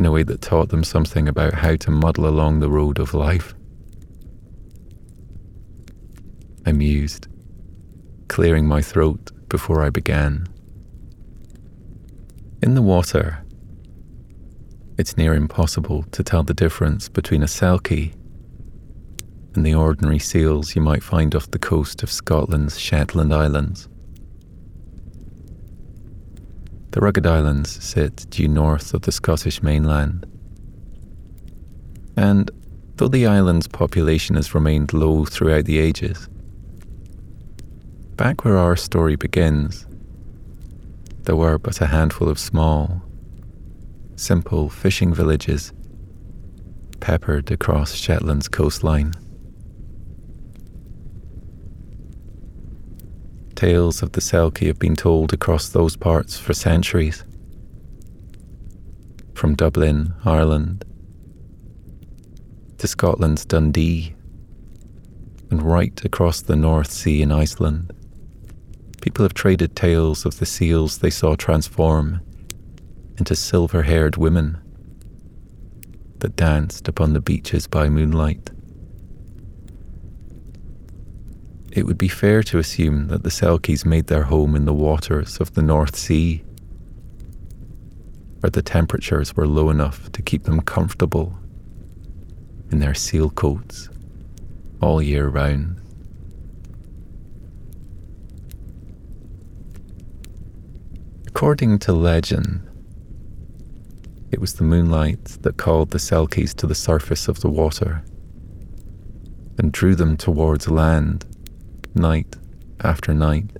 in 0.00 0.06
a 0.06 0.10
way 0.10 0.22
that 0.22 0.40
taught 0.40 0.70
them 0.70 0.82
something 0.82 1.28
about 1.28 1.52
how 1.52 1.76
to 1.76 1.90
muddle 1.90 2.26
along 2.26 2.58
the 2.58 2.70
road 2.70 2.98
of 2.98 3.12
life. 3.12 3.54
I 6.64 6.72
mused, 6.72 7.28
clearing 8.26 8.66
my 8.66 8.80
throat 8.80 9.30
before 9.50 9.82
I 9.82 9.90
began. 9.90 10.46
In 12.62 12.72
the 12.72 12.80
water, 12.80 13.44
it's 14.96 15.18
near 15.18 15.34
impossible 15.34 16.04
to 16.12 16.22
tell 16.22 16.44
the 16.44 16.54
difference 16.54 17.10
between 17.10 17.42
a 17.42 17.46
selkie 17.46 18.14
and 19.54 19.66
the 19.66 19.74
ordinary 19.74 20.18
seals 20.18 20.74
you 20.74 20.80
might 20.80 21.02
find 21.02 21.34
off 21.34 21.50
the 21.50 21.58
coast 21.58 22.02
of 22.02 22.10
Scotland's 22.10 22.80
Shetland 22.80 23.34
Islands. 23.34 23.89
The 26.92 27.00
rugged 27.00 27.26
islands 27.26 27.70
sit 27.70 28.26
due 28.30 28.48
north 28.48 28.94
of 28.94 29.02
the 29.02 29.12
Scottish 29.12 29.62
mainland. 29.62 30.26
And 32.16 32.50
though 32.96 33.08
the 33.08 33.26
island's 33.26 33.68
population 33.68 34.34
has 34.34 34.54
remained 34.54 34.92
low 34.92 35.24
throughout 35.24 35.66
the 35.66 35.78
ages, 35.78 36.28
back 38.16 38.44
where 38.44 38.58
our 38.58 38.74
story 38.74 39.14
begins, 39.14 39.86
there 41.22 41.36
were 41.36 41.58
but 41.58 41.80
a 41.80 41.86
handful 41.86 42.28
of 42.28 42.38
small, 42.38 43.02
simple 44.16 44.68
fishing 44.68 45.14
villages 45.14 45.72
peppered 46.98 47.50
across 47.50 47.94
Shetland's 47.94 48.48
coastline. 48.48 49.14
Tales 53.60 54.02
of 54.02 54.12
the 54.12 54.22
Selkie 54.22 54.68
have 54.68 54.78
been 54.78 54.96
told 54.96 55.34
across 55.34 55.68
those 55.68 55.94
parts 55.94 56.38
for 56.38 56.54
centuries. 56.54 57.24
From 59.34 59.54
Dublin, 59.54 60.14
Ireland, 60.24 60.86
to 62.78 62.88
Scotland's 62.88 63.44
Dundee, 63.44 64.14
and 65.50 65.62
right 65.62 66.02
across 66.06 66.40
the 66.40 66.56
North 66.56 66.90
Sea 66.90 67.20
in 67.20 67.30
Iceland. 67.30 67.92
People 69.02 69.26
have 69.26 69.34
traded 69.34 69.76
tales 69.76 70.24
of 70.24 70.38
the 70.38 70.46
seals 70.46 70.96
they 70.96 71.10
saw 71.10 71.36
transform 71.36 72.22
into 73.18 73.36
silver 73.36 73.82
haired 73.82 74.16
women 74.16 74.56
that 76.20 76.34
danced 76.34 76.88
upon 76.88 77.12
the 77.12 77.20
beaches 77.20 77.66
by 77.66 77.90
moonlight. 77.90 78.52
It 81.72 81.86
would 81.86 81.98
be 81.98 82.08
fair 82.08 82.42
to 82.44 82.58
assume 82.58 83.06
that 83.08 83.22
the 83.22 83.30
Selkies 83.30 83.86
made 83.86 84.08
their 84.08 84.24
home 84.24 84.56
in 84.56 84.64
the 84.64 84.74
waters 84.74 85.38
of 85.38 85.54
the 85.54 85.62
North 85.62 85.94
Sea, 85.94 86.42
where 88.40 88.50
the 88.50 88.62
temperatures 88.62 89.36
were 89.36 89.46
low 89.46 89.70
enough 89.70 90.10
to 90.12 90.22
keep 90.22 90.42
them 90.44 90.60
comfortable 90.62 91.38
in 92.72 92.80
their 92.80 92.94
seal 92.94 93.30
coats 93.30 93.88
all 94.80 95.00
year 95.00 95.28
round. 95.28 95.80
According 101.28 101.78
to 101.80 101.92
legend, 101.92 102.68
it 104.32 104.40
was 104.40 104.54
the 104.54 104.64
moonlight 104.64 105.24
that 105.42 105.56
called 105.56 105.90
the 105.90 105.98
Selkies 105.98 106.52
to 106.56 106.66
the 106.66 106.74
surface 106.74 107.28
of 107.28 107.40
the 107.40 107.48
water 107.48 108.02
and 109.56 109.72
drew 109.72 109.94
them 109.94 110.16
towards 110.16 110.68
land 110.68 111.26
night 111.94 112.36
after 112.80 113.14
night. 113.14 113.50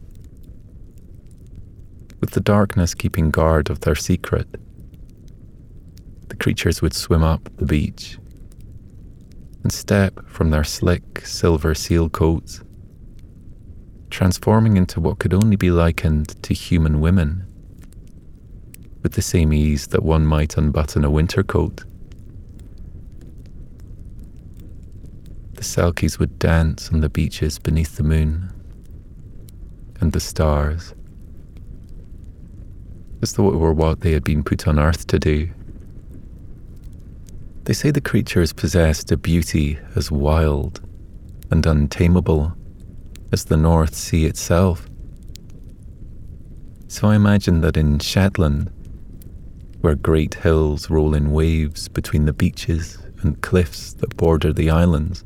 With 2.20 2.30
the 2.30 2.40
darkness 2.40 2.94
keeping 2.94 3.30
guard 3.30 3.70
of 3.70 3.80
their 3.80 3.94
secret, 3.94 4.46
the 6.28 6.36
creatures 6.36 6.82
would 6.82 6.94
swim 6.94 7.22
up 7.22 7.48
the 7.56 7.66
beach 7.66 8.18
and 9.62 9.72
step 9.72 10.26
from 10.26 10.50
their 10.50 10.64
slick 10.64 11.26
silver 11.26 11.74
seal 11.74 12.08
coats, 12.08 12.62
transforming 14.10 14.76
into 14.76 15.00
what 15.00 15.18
could 15.18 15.34
only 15.34 15.56
be 15.56 15.70
likened 15.70 16.42
to 16.42 16.54
human 16.54 17.00
women 17.00 17.46
with 19.02 19.12
the 19.12 19.22
same 19.22 19.52
ease 19.52 19.88
that 19.88 20.02
one 20.02 20.26
might 20.26 20.56
unbutton 20.56 21.04
a 21.04 21.10
winter 21.10 21.42
coat. 21.42 21.84
The 25.60 25.66
Selkies 25.66 26.18
would 26.18 26.38
dance 26.38 26.90
on 26.90 27.00
the 27.00 27.10
beaches 27.10 27.58
beneath 27.58 27.98
the 27.98 28.02
moon 28.02 28.50
and 30.00 30.10
the 30.10 30.18
stars, 30.18 30.94
as 33.20 33.34
though 33.34 33.52
it 33.52 33.58
were 33.58 33.74
what 33.74 34.00
they 34.00 34.12
had 34.12 34.24
been 34.24 34.42
put 34.42 34.66
on 34.66 34.78
earth 34.78 35.06
to 35.08 35.18
do. 35.18 35.50
They 37.64 37.74
say 37.74 37.90
the 37.90 38.00
creatures 38.00 38.54
possessed 38.54 39.12
a 39.12 39.18
beauty 39.18 39.78
as 39.94 40.10
wild 40.10 40.80
and 41.50 41.66
untamable 41.66 42.56
as 43.30 43.44
the 43.44 43.58
North 43.58 43.94
Sea 43.94 44.24
itself. 44.24 44.88
So 46.88 47.08
I 47.08 47.16
imagine 47.16 47.60
that 47.60 47.76
in 47.76 47.98
Shetland, 47.98 48.72
where 49.82 49.94
great 49.94 50.36
hills 50.36 50.88
roll 50.88 51.14
in 51.14 51.32
waves 51.32 51.86
between 51.88 52.24
the 52.24 52.32
beaches 52.32 52.96
and 53.20 53.42
cliffs 53.42 53.92
that 53.92 54.16
border 54.16 54.54
the 54.54 54.70
islands. 54.70 55.22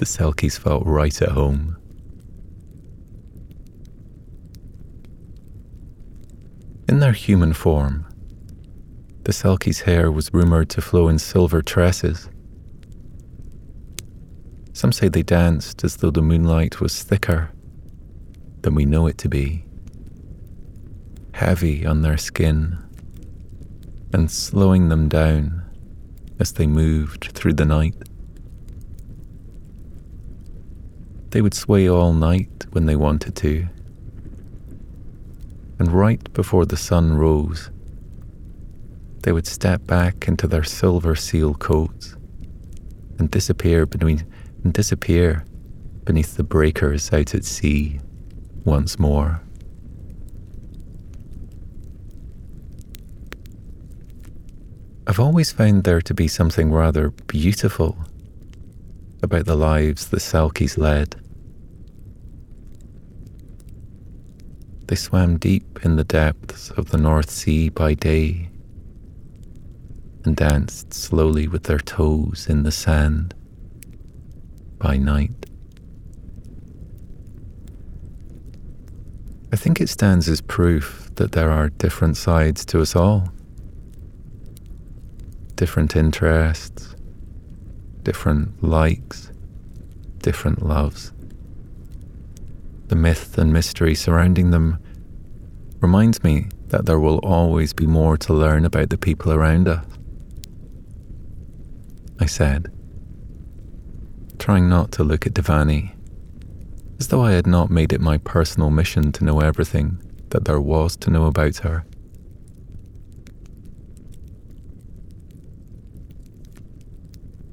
The 0.00 0.06
Selkies 0.06 0.58
felt 0.58 0.86
right 0.86 1.20
at 1.20 1.28
home. 1.28 1.76
In 6.88 7.00
their 7.00 7.12
human 7.12 7.52
form, 7.52 8.06
the 9.24 9.32
Selkie's 9.34 9.80
hair 9.80 10.10
was 10.10 10.32
rumoured 10.32 10.70
to 10.70 10.80
flow 10.80 11.08
in 11.08 11.18
silver 11.18 11.60
tresses. 11.60 12.30
Some 14.72 14.90
say 14.90 15.08
they 15.08 15.22
danced 15.22 15.84
as 15.84 15.96
though 15.96 16.10
the 16.10 16.22
moonlight 16.22 16.80
was 16.80 17.02
thicker 17.02 17.50
than 18.62 18.74
we 18.74 18.86
know 18.86 19.06
it 19.06 19.18
to 19.18 19.28
be 19.28 19.66
heavy 21.34 21.84
on 21.84 22.00
their 22.00 22.16
skin 22.16 22.78
and 24.14 24.30
slowing 24.30 24.88
them 24.88 25.10
down 25.10 25.62
as 26.38 26.52
they 26.52 26.66
moved 26.66 27.32
through 27.34 27.52
the 27.52 27.66
night. 27.66 27.94
They 31.30 31.40
would 31.42 31.54
sway 31.54 31.88
all 31.88 32.12
night 32.12 32.66
when 32.72 32.86
they 32.86 32.96
wanted 32.96 33.36
to, 33.36 33.68
and 35.78 35.92
right 35.92 36.32
before 36.32 36.66
the 36.66 36.76
sun 36.76 37.16
rose, 37.16 37.70
they 39.22 39.32
would 39.32 39.46
step 39.46 39.86
back 39.86 40.26
into 40.26 40.46
their 40.46 40.64
silver 40.64 41.14
seal 41.14 41.54
coats 41.54 42.16
and 43.18 43.30
disappear 43.30 43.86
beneath 43.86 44.24
and 44.64 44.72
disappear 44.72 45.44
beneath 46.04 46.36
the 46.36 46.42
breakers 46.42 47.12
out 47.12 47.34
at 47.34 47.44
sea 47.44 48.00
once 48.64 48.98
more. 48.98 49.40
I've 55.06 55.20
always 55.20 55.52
found 55.52 55.84
there 55.84 56.00
to 56.02 56.14
be 56.14 56.28
something 56.28 56.72
rather 56.72 57.10
beautiful 57.10 57.96
about 59.22 59.46
the 59.46 59.56
lives 59.56 60.08
the 60.08 60.18
Selkies 60.18 60.78
led. 60.78 61.16
They 64.86 64.96
swam 64.96 65.38
deep 65.38 65.84
in 65.84 65.96
the 65.96 66.04
depths 66.04 66.70
of 66.70 66.90
the 66.90 66.98
North 66.98 67.30
Sea 67.30 67.68
by 67.68 67.94
day 67.94 68.50
and 70.24 70.36
danced 70.36 70.92
slowly 70.92 71.48
with 71.48 71.64
their 71.64 71.78
toes 71.78 72.46
in 72.48 72.62
the 72.62 72.72
sand 72.72 73.34
by 74.78 74.96
night. 74.96 75.46
I 79.52 79.56
think 79.56 79.80
it 79.80 79.88
stands 79.88 80.28
as 80.28 80.40
proof 80.40 81.10
that 81.16 81.32
there 81.32 81.50
are 81.50 81.70
different 81.70 82.16
sides 82.16 82.64
to 82.66 82.80
us 82.80 82.94
all. 82.94 83.28
Different 85.56 85.96
interests, 85.96 86.89
different 88.02 88.62
likes, 88.62 89.30
different 90.18 90.64
loves. 90.66 91.12
The 92.88 92.96
myth 92.96 93.38
and 93.38 93.52
mystery 93.52 93.94
surrounding 93.94 94.50
them 94.50 94.78
reminds 95.80 96.22
me 96.24 96.48
that 96.68 96.86
there 96.86 97.00
will 97.00 97.18
always 97.18 97.72
be 97.72 97.86
more 97.86 98.16
to 98.18 98.32
learn 98.32 98.64
about 98.64 98.90
the 98.90 98.98
people 98.98 99.32
around 99.32 99.68
us. 99.68 99.84
I 102.18 102.26
said, 102.26 102.72
trying 104.38 104.68
not 104.68 104.92
to 104.92 105.04
look 105.04 105.26
at 105.26 105.34
Devani, 105.34 105.94
as 106.98 107.08
though 107.08 107.22
I 107.22 107.32
had 107.32 107.46
not 107.46 107.70
made 107.70 107.92
it 107.92 108.00
my 108.00 108.18
personal 108.18 108.70
mission 108.70 109.12
to 109.12 109.24
know 109.24 109.40
everything 109.40 109.98
that 110.30 110.44
there 110.44 110.60
was 110.60 110.96
to 110.96 111.10
know 111.10 111.26
about 111.26 111.58
her. 111.58 111.84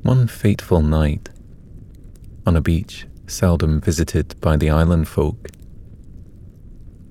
One 0.08 0.28
fateful 0.28 0.82
night, 0.82 1.32
on 2.46 2.56
a 2.56 2.62
beach 2.62 3.06
seldom 3.28 3.82
visited 3.82 4.40
by 4.40 4.56
the 4.56 4.70
island 4.70 5.10
folk, 5.10 5.50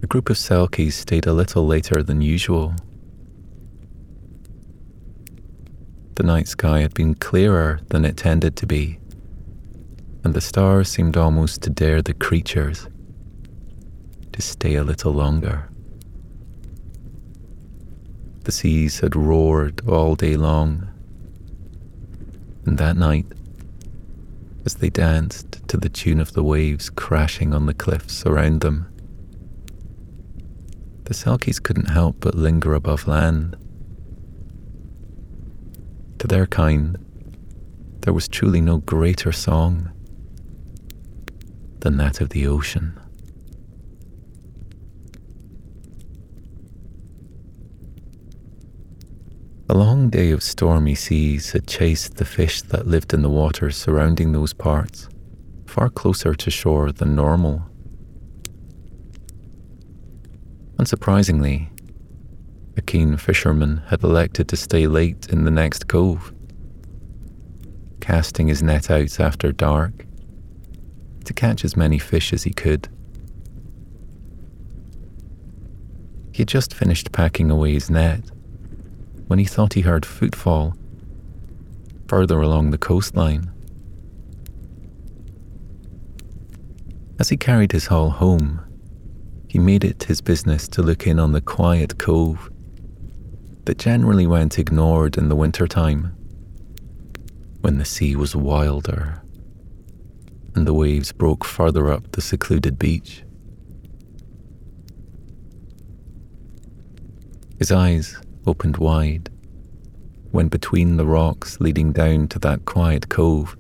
a 0.02 0.06
group 0.06 0.30
of 0.30 0.38
Selkies 0.38 0.94
stayed 0.94 1.26
a 1.26 1.34
little 1.34 1.66
later 1.66 2.02
than 2.02 2.22
usual. 2.22 2.74
The 6.14 6.22
night 6.22 6.48
sky 6.48 6.80
had 6.80 6.94
been 6.94 7.14
clearer 7.14 7.80
than 7.90 8.06
it 8.06 8.16
tended 8.16 8.56
to 8.56 8.66
be, 8.66 8.98
and 10.24 10.32
the 10.32 10.40
stars 10.40 10.88
seemed 10.88 11.18
almost 11.18 11.60
to 11.64 11.68
dare 11.68 12.00
the 12.00 12.14
creatures 12.14 12.88
to 14.32 14.40
stay 14.40 14.74
a 14.74 14.84
little 14.84 15.12
longer. 15.12 15.68
The 18.44 18.52
seas 18.52 19.00
had 19.00 19.14
roared 19.14 19.86
all 19.86 20.14
day 20.14 20.38
long, 20.38 20.88
and 22.66 22.78
that 22.78 22.96
night, 22.96 23.26
as 24.64 24.74
they 24.76 24.90
danced 24.90 25.66
to 25.68 25.76
the 25.76 25.88
tune 25.88 26.20
of 26.20 26.32
the 26.32 26.42
waves 26.42 26.90
crashing 26.90 27.54
on 27.54 27.66
the 27.66 27.74
cliffs 27.74 28.26
around 28.26 28.60
them, 28.60 28.92
the 31.04 31.14
Selkies 31.14 31.62
couldn't 31.62 31.90
help 31.90 32.16
but 32.18 32.34
linger 32.34 32.74
above 32.74 33.06
land. 33.06 33.56
To 36.18 36.26
their 36.26 36.46
kind, 36.46 36.98
there 38.00 38.12
was 38.12 38.26
truly 38.26 38.60
no 38.60 38.78
greater 38.78 39.30
song 39.30 39.92
than 41.80 41.96
that 41.98 42.20
of 42.20 42.30
the 42.30 42.46
ocean. 42.46 42.98
A 49.68 49.74
long 49.74 50.10
day 50.10 50.30
of 50.30 50.44
stormy 50.44 50.94
seas 50.94 51.50
had 51.50 51.66
chased 51.66 52.18
the 52.18 52.24
fish 52.24 52.62
that 52.62 52.86
lived 52.86 53.12
in 53.12 53.22
the 53.22 53.28
water 53.28 53.72
surrounding 53.72 54.30
those 54.30 54.52
parts 54.52 55.08
far 55.66 55.88
closer 55.90 56.36
to 56.36 56.50
shore 56.52 56.92
than 56.92 57.16
normal. 57.16 57.62
Unsurprisingly, 60.78 61.68
a 62.76 62.82
keen 62.82 63.16
fisherman 63.16 63.78
had 63.88 64.04
elected 64.04 64.46
to 64.48 64.56
stay 64.56 64.86
late 64.86 65.26
in 65.30 65.42
the 65.42 65.50
next 65.50 65.88
cove, 65.88 66.32
casting 68.00 68.46
his 68.46 68.62
net 68.62 68.88
out 68.88 69.18
after 69.18 69.50
dark 69.50 70.06
to 71.24 71.34
catch 71.34 71.64
as 71.64 71.76
many 71.76 71.98
fish 71.98 72.32
as 72.32 72.44
he 72.44 72.52
could. 72.52 72.88
He 76.30 76.42
had 76.42 76.48
just 76.48 76.72
finished 76.72 77.10
packing 77.10 77.50
away 77.50 77.72
his 77.72 77.90
net 77.90 78.30
when 79.26 79.38
he 79.38 79.44
thought 79.44 79.74
he 79.74 79.80
heard 79.82 80.06
footfall 80.06 80.74
further 82.08 82.40
along 82.40 82.70
the 82.70 82.78
coastline. 82.78 83.50
As 87.18 87.30
he 87.30 87.36
carried 87.36 87.72
his 87.72 87.86
haul 87.86 88.10
home, 88.10 88.60
he 89.48 89.58
made 89.58 89.84
it 89.84 90.04
his 90.04 90.20
business 90.20 90.68
to 90.68 90.82
look 90.82 91.06
in 91.06 91.18
on 91.18 91.32
the 91.32 91.40
quiet 91.40 91.98
cove 91.98 92.50
that 93.64 93.78
generally 93.78 94.26
went 94.26 94.58
ignored 94.58 95.16
in 95.16 95.28
the 95.28 95.36
winter 95.36 95.66
time, 95.66 96.14
when 97.60 97.78
the 97.78 97.84
sea 97.84 98.14
was 98.14 98.36
wilder 98.36 99.22
and 100.54 100.66
the 100.66 100.74
waves 100.74 101.12
broke 101.12 101.44
further 101.44 101.90
up 101.90 102.12
the 102.12 102.20
secluded 102.20 102.78
beach. 102.78 103.22
His 107.58 107.72
eyes 107.72 108.18
opened 108.46 108.76
wide 108.76 109.30
when 110.36 110.48
between 110.48 110.98
the 110.98 111.06
rocks 111.06 111.60
leading 111.60 111.92
down 111.92 112.28
to 112.28 112.38
that 112.38 112.66
quiet 112.66 113.08
cove, 113.08 113.56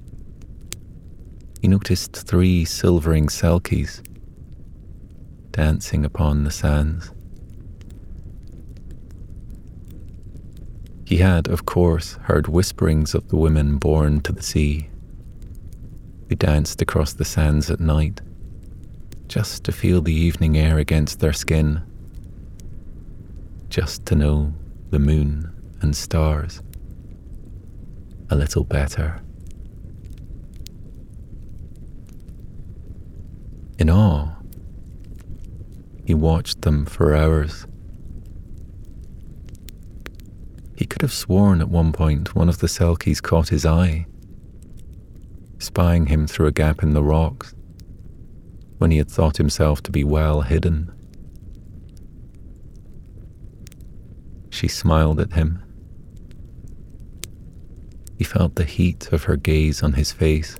he 1.62 1.68
noticed 1.68 2.14
three 2.14 2.66
silvering 2.66 3.28
selkies 3.28 4.02
dancing 5.52 6.04
upon 6.04 6.44
the 6.44 6.50
sands. 6.50 7.10
He 11.06 11.16
had, 11.16 11.48
of 11.48 11.64
course, 11.64 12.18
heard 12.24 12.46
whisperings 12.46 13.14
of 13.14 13.28
the 13.28 13.36
women 13.36 13.78
born 13.78 14.20
to 14.20 14.32
the 14.32 14.42
sea, 14.42 14.90
who 16.28 16.34
danced 16.34 16.82
across 16.82 17.14
the 17.14 17.24
sands 17.24 17.70
at 17.70 17.80
night, 17.80 18.20
just 19.28 19.64
to 19.64 19.72
feel 19.72 20.02
the 20.02 20.12
evening 20.12 20.58
air 20.58 20.76
against 20.76 21.20
their 21.20 21.32
skin, 21.32 21.82
just 23.70 24.04
to 24.06 24.14
know 24.14 24.52
the 24.96 25.00
moon 25.00 25.52
and 25.82 25.94
stars 25.94 26.62
a 28.30 28.34
little 28.34 28.64
better. 28.64 29.20
In 33.78 33.90
awe, 33.90 34.36
he 36.06 36.14
watched 36.14 36.62
them 36.62 36.86
for 36.86 37.14
hours. 37.14 37.66
He 40.78 40.86
could 40.86 41.02
have 41.02 41.12
sworn 41.12 41.60
at 41.60 41.68
one 41.68 41.92
point 41.92 42.34
one 42.34 42.48
of 42.48 42.60
the 42.60 42.66
Selkies 42.66 43.22
caught 43.22 43.50
his 43.50 43.66
eye, 43.66 44.06
spying 45.58 46.06
him 46.06 46.26
through 46.26 46.46
a 46.46 46.52
gap 46.52 46.82
in 46.82 46.94
the 46.94 47.04
rocks 47.04 47.54
when 48.78 48.90
he 48.90 48.96
had 48.96 49.10
thought 49.10 49.36
himself 49.36 49.82
to 49.82 49.90
be 49.90 50.04
well 50.04 50.40
hidden. 50.40 50.90
She 54.56 54.68
smiled 54.68 55.20
at 55.20 55.34
him. 55.34 55.62
He 58.16 58.24
felt 58.24 58.54
the 58.54 58.64
heat 58.64 59.12
of 59.12 59.24
her 59.24 59.36
gaze 59.36 59.82
on 59.82 59.92
his 59.92 60.12
face. 60.12 60.56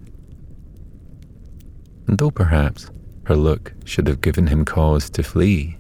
And 2.07 2.19
though 2.19 2.31
perhaps 2.31 2.91
her 3.25 3.35
look 3.35 3.73
should 3.87 4.07
have 4.07 4.21
given 4.21 4.49
him 4.49 4.67
cause 4.67 5.09
to 5.09 5.23
flee. 5.23 5.79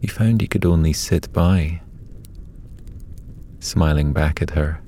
He 0.00 0.06
found 0.06 0.40
he 0.40 0.46
could 0.46 0.64
only 0.64 0.92
sit 0.92 1.32
by, 1.32 1.82
smiling 3.58 4.12
back 4.12 4.40
at 4.40 4.50
her 4.50 4.80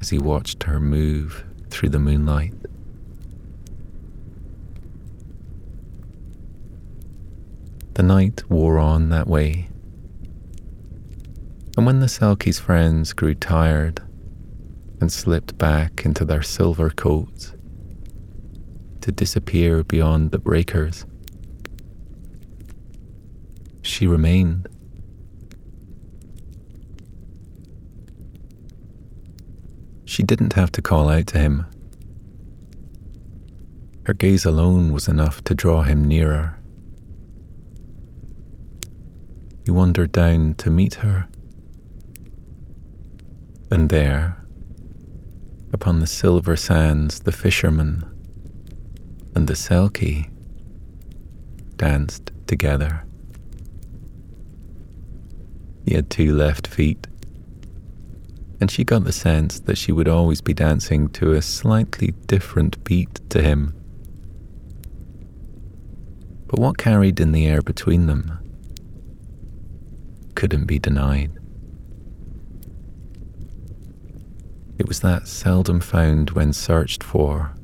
as 0.00 0.08
he 0.08 0.18
watched 0.18 0.62
her 0.62 0.80
move 0.80 1.44
through 1.68 1.90
the 1.90 1.98
moonlight. 1.98 2.54
The 7.94 8.02
night 8.02 8.42
wore 8.48 8.78
on 8.78 9.10
that 9.10 9.26
way, 9.26 9.68
and 11.76 11.86
when 11.86 12.00
the 12.00 12.06
Selkie's 12.08 12.58
friends 12.58 13.12
grew 13.12 13.34
tired 13.34 14.02
and 15.00 15.12
slipped 15.12 15.58
back 15.58 16.04
into 16.04 16.24
their 16.24 16.42
silver 16.42 16.90
coats, 16.90 17.54
to 19.02 19.12
disappear 19.12 19.82
beyond 19.82 20.30
the 20.30 20.38
breakers. 20.38 21.04
She 23.82 24.06
remained. 24.06 24.68
She 30.04 30.22
didn't 30.22 30.52
have 30.54 30.70
to 30.72 30.82
call 30.82 31.08
out 31.08 31.26
to 31.28 31.38
him. 31.38 31.66
Her 34.04 34.14
gaze 34.14 34.44
alone 34.44 34.92
was 34.92 35.08
enough 35.08 35.42
to 35.44 35.54
draw 35.54 35.82
him 35.82 36.04
nearer. 36.06 36.58
He 39.64 39.70
wandered 39.70 40.10
down 40.10 40.54
to 40.54 40.70
meet 40.70 40.94
her. 40.94 41.28
And 43.70 43.88
there, 43.88 44.44
upon 45.72 46.00
the 46.00 46.06
silver 46.06 46.56
sands, 46.56 47.20
the 47.20 47.32
fisherman 47.32 48.04
and 49.34 49.46
the 49.46 49.54
Selkie 49.54 50.30
danced 51.76 52.32
together. 52.46 53.04
He 55.86 55.94
had 55.94 56.10
two 56.10 56.34
left 56.34 56.66
feet, 56.66 57.06
and 58.60 58.70
she 58.70 58.84
got 58.84 59.04
the 59.04 59.12
sense 59.12 59.60
that 59.60 59.78
she 59.78 59.92
would 59.92 60.08
always 60.08 60.40
be 60.40 60.54
dancing 60.54 61.08
to 61.10 61.32
a 61.32 61.42
slightly 61.42 62.14
different 62.26 62.82
beat 62.84 63.20
to 63.30 63.42
him. 63.42 63.74
But 66.46 66.58
what 66.58 66.78
carried 66.78 67.20
in 67.20 67.32
the 67.32 67.46
air 67.46 67.62
between 67.62 68.06
them 68.06 68.41
couldn't 70.34 70.66
be 70.66 70.78
denied. 70.78 71.32
It 74.78 74.88
was 74.88 75.00
that 75.00 75.28
seldom 75.28 75.80
found 75.80 76.30
when 76.30 76.52
searched 76.52 77.02
for, 77.02 77.54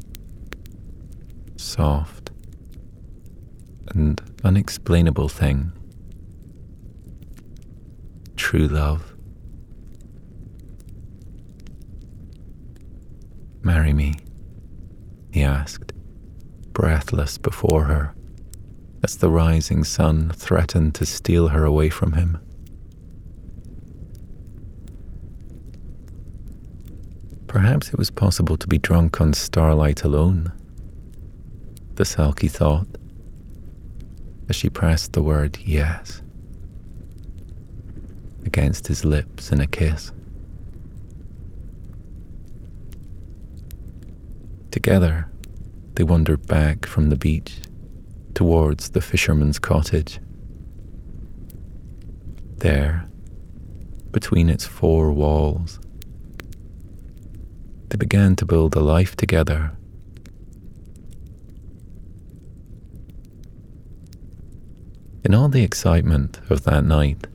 soft 1.56 2.30
and 3.88 4.20
unexplainable 4.44 5.28
thing 5.28 5.72
true 8.48 8.66
love. 8.66 9.14
Marry 13.62 13.92
me, 13.92 14.14
he 15.30 15.42
asked, 15.42 15.92
breathless 16.72 17.36
before 17.36 17.84
her, 17.84 18.14
as 19.02 19.16
the 19.16 19.28
rising 19.28 19.84
sun 19.84 20.30
threatened 20.30 20.94
to 20.94 21.04
steal 21.04 21.48
her 21.48 21.64
away 21.64 21.90
from 21.90 22.12
him. 22.12 22.38
Perhaps 27.48 27.88
it 27.88 27.98
was 27.98 28.10
possible 28.10 28.58
to 28.58 28.66
be 28.66 28.76
drunk 28.76 29.22
on 29.22 29.32
starlight 29.32 30.04
alone, 30.04 30.52
the 31.94 32.04
Selkie 32.04 32.50
thought, 32.50 32.86
as 34.50 34.54
she 34.54 34.68
pressed 34.68 35.14
the 35.14 35.22
word 35.22 35.58
yes 35.64 36.22
against 38.44 38.86
his 38.86 39.04
lips 39.04 39.50
in 39.50 39.60
a 39.60 39.66
kiss. 39.66 40.12
Together, 44.70 45.28
they 45.94 46.04
wandered 46.04 46.46
back 46.46 46.84
from 46.84 47.08
the 47.08 47.16
beach 47.16 47.56
towards 48.34 48.90
the 48.90 49.00
fisherman's 49.00 49.58
cottage. 49.58 50.20
There, 52.58 53.06
between 54.12 54.50
its 54.50 54.66
four 54.66 55.12
walls, 55.12 55.80
they 57.88 57.96
began 57.96 58.36
to 58.36 58.46
build 58.46 58.74
a 58.74 58.80
life 58.80 59.16
together. 59.16 59.72
In 65.24 65.34
all 65.34 65.48
the 65.48 65.62
excitement 65.62 66.40
of 66.48 66.64
that 66.64 66.84
night, 66.84 67.26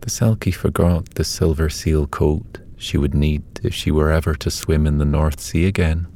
the 0.00 0.10
Selkie 0.10 0.54
forgot 0.54 1.14
the 1.14 1.24
silver 1.24 1.70
seal 1.70 2.06
coat 2.06 2.58
she 2.76 2.98
would 2.98 3.14
need 3.14 3.42
if 3.62 3.72
she 3.72 3.90
were 3.90 4.10
ever 4.10 4.34
to 4.34 4.50
swim 4.50 4.86
in 4.86 4.98
the 4.98 5.04
North 5.04 5.40
Sea 5.40 5.66
again. 5.66 6.06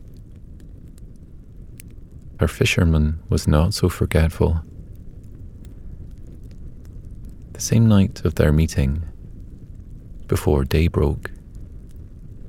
Her 2.40 2.48
fisherman 2.48 3.20
was 3.28 3.48
not 3.48 3.74
so 3.74 3.88
forgetful. 3.88 4.60
The 7.52 7.60
same 7.60 7.88
night 7.88 8.24
of 8.24 8.36
their 8.36 8.52
meeting, 8.52 9.04
before 10.28 10.64
day 10.64 10.88
broke, 10.88 11.30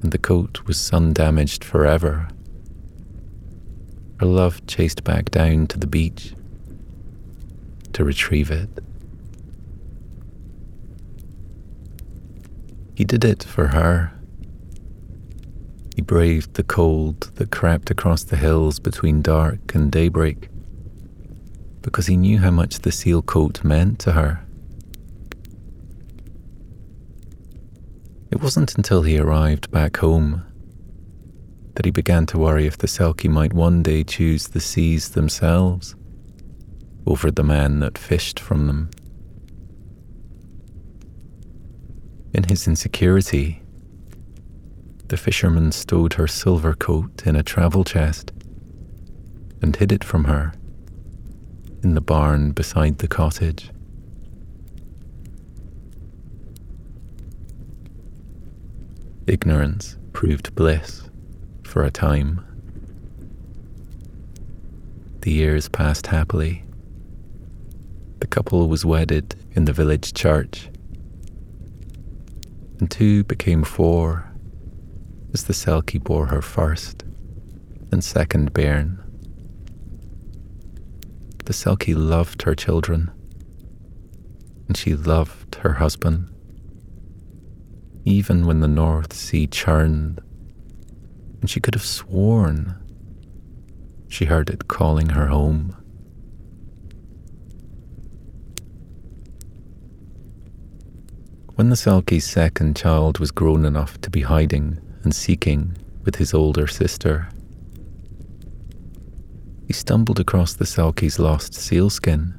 and 0.02 0.12
the 0.12 0.18
coat 0.18 0.66
was 0.66 0.80
sun 0.80 1.14
damaged 1.14 1.64
forever. 1.64 2.28
Her 4.20 4.26
love 4.26 4.66
chased 4.68 5.04
back 5.04 5.32
down 5.32 5.68
to 5.68 5.80
the 5.80 5.88
beach 5.88 6.34
to 7.94 8.04
retrieve 8.04 8.52
it. 8.52 8.70
He 12.96 13.06
did 13.06 13.24
it 13.24 13.44
for 13.44 13.68
her. 13.68 14.12
He 15.96 16.02
braved 16.02 16.56
the 16.56 16.64
cold 16.64 17.32
that 17.36 17.52
crept 17.52 17.90
across 17.90 18.24
the 18.24 18.38
hills 18.38 18.80
between 18.80 19.22
dark 19.22 19.74
and 19.74 19.92
daybreak 19.92 20.50
because 21.82 22.08
he 22.08 22.18
knew 22.18 22.40
how 22.40 22.52
much 22.52 22.80
the 22.80 22.92
seal 22.92 23.22
coat 23.22 23.64
meant 23.64 24.00
to 24.00 24.12
her. 24.14 24.46
It 28.40 28.44
wasn't 28.44 28.78
until 28.78 29.02
he 29.02 29.20
arrived 29.20 29.70
back 29.70 29.98
home 29.98 30.46
that 31.76 31.84
he 31.84 31.92
began 31.92 32.26
to 32.28 32.38
worry 32.38 32.68
if 32.68 32.78
the 32.78 32.88
Selkie 32.88 33.30
might 33.30 33.52
one 33.52 33.84
day 33.84 34.02
choose 34.06 34.48
the 34.48 34.62
seas 34.62 35.10
themselves 35.10 35.94
over 37.06 37.32
the 37.32 37.44
man 37.44 37.82
that 37.82 37.98
fished 37.98 38.40
from 38.40 38.68
them. 38.68 38.92
In 42.34 42.44
his 42.44 42.66
insecurity, 42.66 43.62
the 45.10 45.18
fisherman 45.18 45.74
stowed 45.74 46.14
her 46.14 46.26
silver 46.26 46.74
coat 46.74 47.28
in 47.28 47.36
a 47.36 47.44
travel 47.44 47.84
chest 47.84 48.32
and 49.62 49.76
hid 49.76 49.92
it 49.92 50.06
from 50.06 50.24
her 50.24 50.54
in 51.84 51.94
the 51.94 52.00
barn 52.00 52.52
beside 52.52 53.00
the 53.00 53.08
cottage. 53.10 53.70
Ignorance 59.30 59.96
proved 60.12 60.56
bliss 60.56 61.08
for 61.62 61.84
a 61.84 61.92
time. 61.92 62.44
The 65.22 65.32
years 65.32 65.70
passed 65.70 66.08
happily. 66.08 66.64
The 68.22 68.26
couple 68.26 68.68
was 68.68 68.86
wedded 68.86 69.36
in 69.52 69.66
the 69.66 69.72
village 69.72 70.16
church, 70.16 70.72
and 72.80 72.90
two 72.90 73.24
became 73.26 73.64
four 73.64 74.34
as 75.32 75.44
the 75.44 75.54
Selkie 75.54 76.04
bore 76.04 76.26
her 76.26 76.42
first 76.42 77.04
and 77.92 78.04
second 78.04 78.52
bairn. 78.52 78.98
The 81.46 81.54
Selkie 81.54 81.96
loved 81.96 82.42
her 82.42 82.56
children, 82.56 83.12
and 84.68 84.76
she 84.76 84.96
loved 84.96 85.54
her 85.58 85.74
husband 85.74 86.34
even 88.10 88.46
when 88.46 88.60
the 88.60 88.68
North 88.68 89.14
Sea 89.14 89.48
churned, 89.48 90.20
and 91.42 91.50
she 91.50 91.60
could 91.60 91.76
have 91.76 91.86
sworn 91.86 92.76
she 94.10 94.26
heard 94.26 94.50
it 94.50 94.68
calling 94.68 95.10
her 95.10 95.28
home. 95.28 95.76
When 101.56 101.70
the 101.70 101.76
Selkie's 101.76 102.26
second 102.26 102.76
child 102.76 103.20
was 103.20 103.32
grown 103.32 103.66
enough 103.66 104.02
to 104.02 104.10
be 104.10 104.22
hiding 104.22 104.80
and 105.04 105.14
seeking 105.14 105.78
with 106.04 106.16
his 106.16 106.34
older 106.34 106.66
sister, 106.68 107.30
he 109.68 109.74
stumbled 109.74 110.20
across 110.20 110.54
the 110.54 110.66
Selkie's 110.66 111.20
lost 111.20 111.54
sealskin 111.54 112.34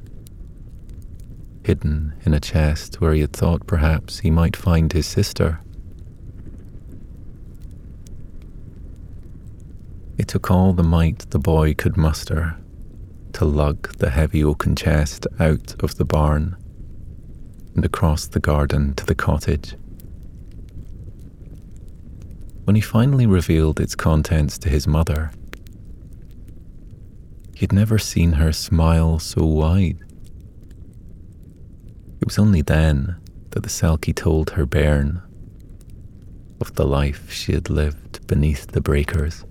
hidden 1.63 2.13
in 2.25 2.33
a 2.33 2.39
chest 2.39 2.99
where 2.99 3.13
he 3.13 3.21
had 3.21 3.33
thought 3.33 3.67
perhaps 3.67 4.19
he 4.19 4.31
might 4.31 4.55
find 4.55 4.93
his 4.93 5.05
sister. 5.05 5.59
It 10.17 10.27
took 10.27 10.51
all 10.51 10.73
the 10.73 10.83
might 10.83 11.19
the 11.31 11.39
boy 11.39 11.73
could 11.73 11.97
muster 11.97 12.57
to 13.33 13.45
lug 13.45 13.97
the 13.97 14.09
heavy 14.09 14.43
oaken 14.43 14.75
chest 14.75 15.25
out 15.39 15.75
of 15.83 15.95
the 15.95 16.05
barn 16.05 16.55
and 17.75 17.85
across 17.85 18.27
the 18.27 18.39
garden 18.39 18.93
to 18.95 19.05
the 19.05 19.15
cottage. 19.15 19.75
When 22.65 22.75
he 22.75 22.81
finally 22.81 23.25
revealed 23.25 23.79
its 23.79 23.95
contents 23.95 24.57
to 24.59 24.69
his 24.69 24.87
mother, 24.87 25.31
he 27.55 27.61
had 27.61 27.73
never 27.73 27.97
seen 27.97 28.33
her 28.33 28.51
smile 28.51 29.19
so 29.19 29.45
wide. 29.45 29.99
It 32.21 32.27
was 32.27 32.37
only 32.37 32.61
then 32.61 33.15
that 33.49 33.63
the 33.63 33.69
Selkie 33.69 34.15
told 34.15 34.51
her 34.51 34.67
bairn 34.67 35.23
of 36.59 36.75
the 36.75 36.85
life 36.85 37.31
she 37.31 37.53
had 37.53 37.69
lived 37.69 38.25
beneath 38.27 38.67
the 38.67 38.79
breakers. 38.79 39.43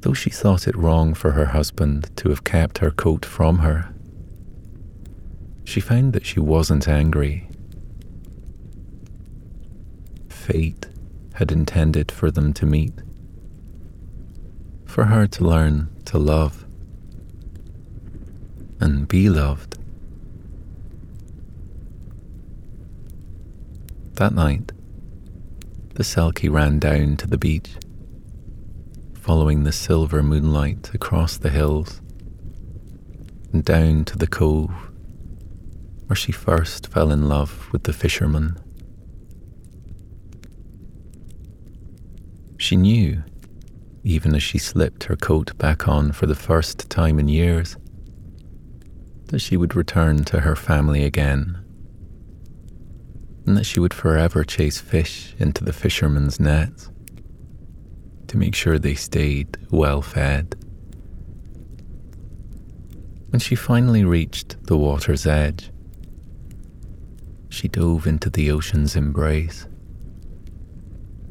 Though 0.00 0.14
she 0.14 0.30
thought 0.30 0.66
it 0.66 0.76
wrong 0.76 1.14
for 1.14 1.32
her 1.32 1.46
husband 1.46 2.10
to 2.16 2.28
have 2.30 2.42
kept 2.42 2.78
her 2.78 2.90
coat 2.90 3.24
from 3.24 3.58
her, 3.58 3.94
she 5.64 5.80
found 5.80 6.14
that 6.14 6.26
she 6.26 6.40
wasn't 6.40 6.88
angry. 6.88 7.48
Fate 10.28 10.88
had 11.34 11.52
intended 11.52 12.10
for 12.10 12.32
them 12.32 12.52
to 12.54 12.66
meet, 12.66 12.94
for 14.86 15.04
her 15.04 15.28
to 15.28 15.44
learn 15.44 15.88
to 16.06 16.18
love 16.18 16.64
and 18.80 19.08
be 19.08 19.28
loved. 19.28 19.78
That 24.14 24.32
night, 24.32 24.72
the 25.94 26.02
Selkie 26.02 26.50
ran 26.50 26.78
down 26.78 27.16
to 27.18 27.26
the 27.26 27.38
beach, 27.38 27.70
following 29.14 29.64
the 29.64 29.72
silver 29.72 30.22
moonlight 30.22 30.90
across 30.94 31.36
the 31.36 31.50
hills 31.50 32.00
and 33.52 33.64
down 33.64 34.04
to 34.06 34.18
the 34.18 34.26
cove 34.26 34.72
where 36.06 36.16
she 36.16 36.32
first 36.32 36.88
fell 36.88 37.12
in 37.12 37.28
love 37.28 37.68
with 37.70 37.84
the 37.84 37.92
fisherman. 37.92 38.58
She 42.56 42.76
knew 42.76 43.22
even 44.08 44.34
as 44.34 44.42
she 44.42 44.56
slipped 44.58 45.04
her 45.04 45.16
coat 45.16 45.56
back 45.58 45.86
on 45.86 46.12
for 46.12 46.26
the 46.26 46.34
first 46.34 46.88
time 46.88 47.18
in 47.18 47.28
years, 47.28 47.76
that 49.28 49.40
she 49.40 49.56
would 49.56 49.74
return 49.74 50.24
to 50.24 50.40
her 50.40 50.56
family 50.56 51.04
again, 51.04 51.58
and 53.46 53.56
that 53.56 53.64
she 53.64 53.80
would 53.80 53.94
forever 53.94 54.44
chase 54.44 54.80
fish 54.80 55.34
into 55.38 55.64
the 55.64 55.72
fishermen's 55.72 56.40
nets 56.40 56.90
to 58.26 58.36
make 58.36 58.54
sure 58.54 58.78
they 58.78 58.94
stayed 58.94 59.56
well 59.70 60.02
fed. 60.02 60.54
When 63.30 63.40
she 63.40 63.54
finally 63.54 64.04
reached 64.04 64.62
the 64.64 64.76
water's 64.76 65.26
edge, 65.26 65.70
she 67.50 67.68
dove 67.68 68.06
into 68.06 68.30
the 68.30 68.50
ocean's 68.50 68.96
embrace 68.96 69.66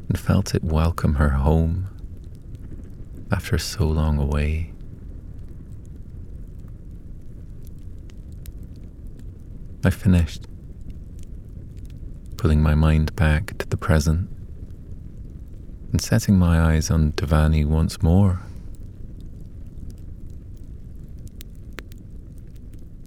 and 0.08 0.18
felt 0.18 0.54
it 0.54 0.64
welcome 0.64 1.14
her 1.14 1.30
home 1.30 1.88
after 3.30 3.58
so 3.58 3.86
long 3.86 4.18
away. 4.18 4.72
I 9.84 9.90
finished, 9.90 10.46
pulling 12.36 12.60
my 12.60 12.74
mind 12.74 13.14
back 13.14 13.56
to 13.58 13.66
the 13.68 13.76
present 13.76 14.28
and 15.92 16.00
setting 16.00 16.36
my 16.36 16.60
eyes 16.60 16.90
on 16.90 17.12
Devani 17.12 17.64
once 17.64 18.02
more. 18.02 18.40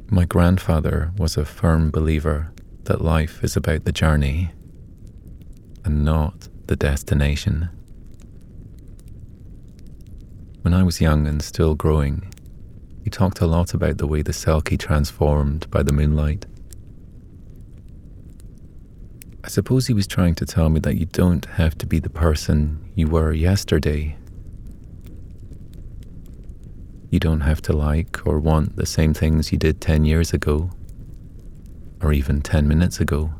My 0.09 0.25
grandfather 0.25 1.11
was 1.17 1.35
a 1.35 1.45
firm 1.45 1.91
believer 1.91 2.51
that 2.85 3.01
life 3.01 3.43
is 3.43 3.57
about 3.57 3.83
the 3.83 3.91
journey 3.91 4.51
and 5.83 6.05
not 6.05 6.47
the 6.67 6.75
destination. 6.75 7.69
When 10.61 10.73
I 10.73 10.83
was 10.83 11.01
young 11.01 11.27
and 11.27 11.41
still 11.41 11.75
growing, 11.75 12.33
he 13.03 13.09
talked 13.09 13.41
a 13.41 13.47
lot 13.47 13.73
about 13.73 13.97
the 13.97 14.07
way 14.07 14.21
the 14.21 14.31
Selkie 14.31 14.79
transformed 14.79 15.69
by 15.69 15.83
the 15.83 15.93
moonlight. 15.93 16.45
I 19.43 19.47
suppose 19.47 19.87
he 19.87 19.93
was 19.93 20.05
trying 20.05 20.35
to 20.35 20.45
tell 20.45 20.69
me 20.69 20.79
that 20.81 20.97
you 20.97 21.07
don't 21.07 21.45
have 21.45 21.75
to 21.79 21.87
be 21.87 21.99
the 21.99 22.09
person 22.09 22.91
you 22.95 23.07
were 23.07 23.33
yesterday. 23.33 24.15
You 27.09 27.19
don't 27.19 27.41
have 27.41 27.61
to 27.63 27.73
like 27.73 28.25
or 28.25 28.39
want 28.39 28.75
the 28.75 28.85
same 28.85 29.13
things 29.13 29.51
you 29.51 29.57
did 29.57 29.81
10 29.81 30.05
years 30.05 30.31
ago, 30.31 30.69
or 32.01 32.13
even 32.13 32.41
10 32.41 32.67
minutes 32.67 32.99
ago. 32.99 33.33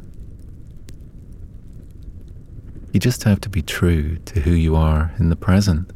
You 2.92 3.00
just 3.00 3.24
have 3.24 3.40
to 3.42 3.50
be 3.50 3.62
true 3.62 4.18
to 4.18 4.42
who 4.42 4.52
you 4.52 4.76
are 4.76 5.14
in 5.20 5.30
the 5.30 5.36
present 5.36 5.92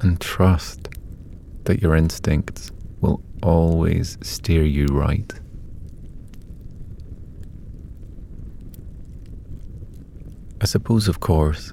and 0.00 0.20
trust 0.20 0.88
that 1.64 1.82
your 1.82 1.96
instincts 1.96 2.70
will 3.00 3.22
always 3.42 4.16
steer 4.22 4.62
you 4.62 4.86
right. 4.86 5.32
I 10.60 10.64
suppose, 10.64 11.06
of 11.06 11.20
course, 11.20 11.72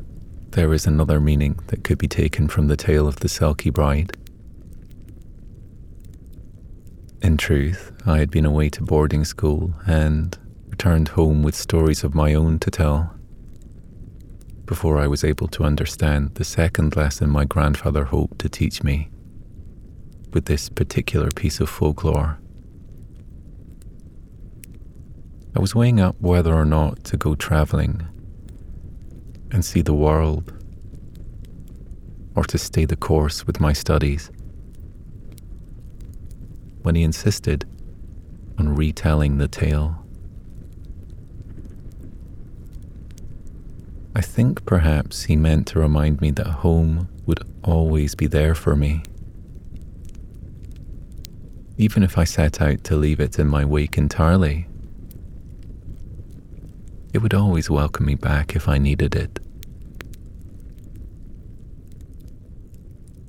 there 0.52 0.74
is 0.74 0.86
another 0.86 1.20
meaning 1.20 1.60
that 1.68 1.84
could 1.84 1.98
be 1.98 2.08
taken 2.08 2.48
from 2.48 2.68
the 2.68 2.76
tale 2.76 3.08
of 3.08 3.18
the 3.18 3.28
Selkie 3.28 3.74
bride. 3.74 4.16
In 7.22 7.38
truth, 7.38 7.94
I 8.06 8.20
had 8.20 8.30
been 8.30 8.46
away 8.46 8.70
to 8.70 8.84
boarding 8.84 9.24
school 9.24 9.74
and 9.88 10.38
returned 10.68 11.10
home 11.10 11.44
with 11.44 11.56
stories 11.56 12.04
of 12.04 12.14
my 12.14 12.34
own 12.34 12.60
to 12.60 12.70
tell 12.70 13.16
before 14.66 14.98
I 14.98 15.08
was 15.08 15.24
able 15.24 15.48
to 15.50 15.64
understand 15.64 16.36
the 16.36 16.44
second 16.44 16.96
lesson 16.96 17.30
my 17.30 17.46
grandfather 17.46 18.06
hoped 18.06 18.40
to 18.40 18.50
teach 18.50 18.84
me 18.84 19.10
with 20.34 20.46
this 20.46 20.70
particular 20.70 21.30
piece 21.32 21.60
of 21.60 21.70
folklore. 21.70 22.40
I 25.56 25.60
was 25.60 25.76
weighing 25.76 26.00
up 26.00 26.16
whether 26.20 26.54
or 26.54 26.66
not 26.66 27.04
to 27.06 27.18
go 27.18 27.36
travelling 27.36 28.08
and 29.54 29.64
see 29.64 29.82
the 29.82 29.94
world 29.94 30.52
or 32.36 32.44
to 32.44 32.58
stay 32.58 32.84
the 32.84 32.96
course 32.96 33.46
with 33.46 33.62
my 33.62 33.72
studies 33.72 34.32
when 36.82 36.96
he 36.96 37.04
insisted 37.04 37.66
on 38.58 38.76
retelling 38.76 39.38
the 39.38 39.48
tale. 39.48 40.04
I 44.16 44.22
think 44.22 44.66
perhaps 44.66 45.24
he 45.24 45.36
meant 45.36 45.68
to 45.68 45.80
remind 45.80 46.22
me 46.22 46.32
that 46.32 46.48
home 46.48 47.08
would 47.26 47.40
always 47.64 48.16
be 48.16 48.28
there 48.28 48.54
for 48.54 48.76
me. 48.76 49.02
Even 51.78 52.04
if 52.04 52.18
I 52.18 52.24
set 52.24 52.62
out 52.62 52.84
to 52.86 52.96
leave 52.96 53.20
it 53.20 53.40
in 53.40 53.48
my 53.48 53.66
wake 53.66 53.98
entirely, 53.98 54.68
it 57.14 57.20
would 57.20 57.34
always 57.34 57.70
welcome 57.70 58.06
me 58.06 58.16
back 58.16 58.56
if 58.56 58.68
I 58.68 58.78
needed 58.78 59.16
it. 59.16 59.40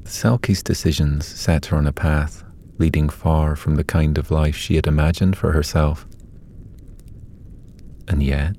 Selkie's 0.05 0.62
decisions 0.62 1.26
set 1.26 1.66
her 1.66 1.76
on 1.76 1.86
a 1.86 1.92
path 1.92 2.44
leading 2.78 3.09
far 3.09 3.57
from 3.57 3.76
the 3.76 3.84
kind 3.84 4.18
of 4.18 4.30
life 4.30 4.57
she 4.57 4.76
had 4.76 4.86
imagined 4.86 5.36
for 5.36 5.52
herself. 5.52 6.07
And 8.09 8.22
yet, 8.22 8.57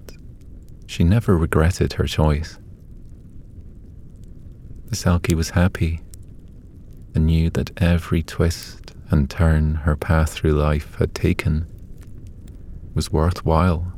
she 0.87 1.03
never 1.03 1.37
regretted 1.37 1.93
her 1.93 2.05
choice. 2.05 2.57
The 4.85 4.95
Selkie 4.95 5.35
was 5.35 5.51
happy 5.51 6.01
and 7.13 7.25
knew 7.25 7.49
that 7.51 7.71
every 7.81 8.23
twist 8.23 8.93
and 9.09 9.29
turn 9.29 9.75
her 9.75 9.95
path 9.95 10.33
through 10.33 10.53
life 10.53 10.95
had 10.95 11.13
taken 11.13 11.67
was 12.93 13.11
worthwhile. 13.11 13.93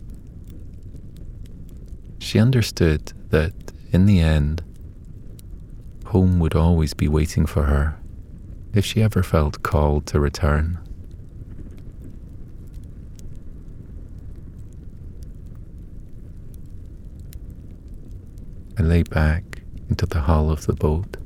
She 2.20 2.40
understood 2.40 3.14
that, 3.30 3.54
in 3.92 4.06
the 4.06 4.20
end, 4.20 4.64
home 6.18 6.40
would 6.40 6.56
always 6.56 6.96
be 6.96 7.08
waiting 7.08 7.46
for 7.46 7.64
her 7.64 7.96
if 8.74 8.84
she 8.84 9.04
ever 9.04 9.22
felt 9.22 9.62
called 9.62 10.08
to 10.08 10.20
return. 10.20 10.80
I 18.80 18.82
lay 18.82 19.04
back 19.04 19.44
into 19.90 20.08
the 20.08 20.22
hull 20.22 20.50
of 20.50 20.66
the 20.66 20.74
boat 20.74 21.18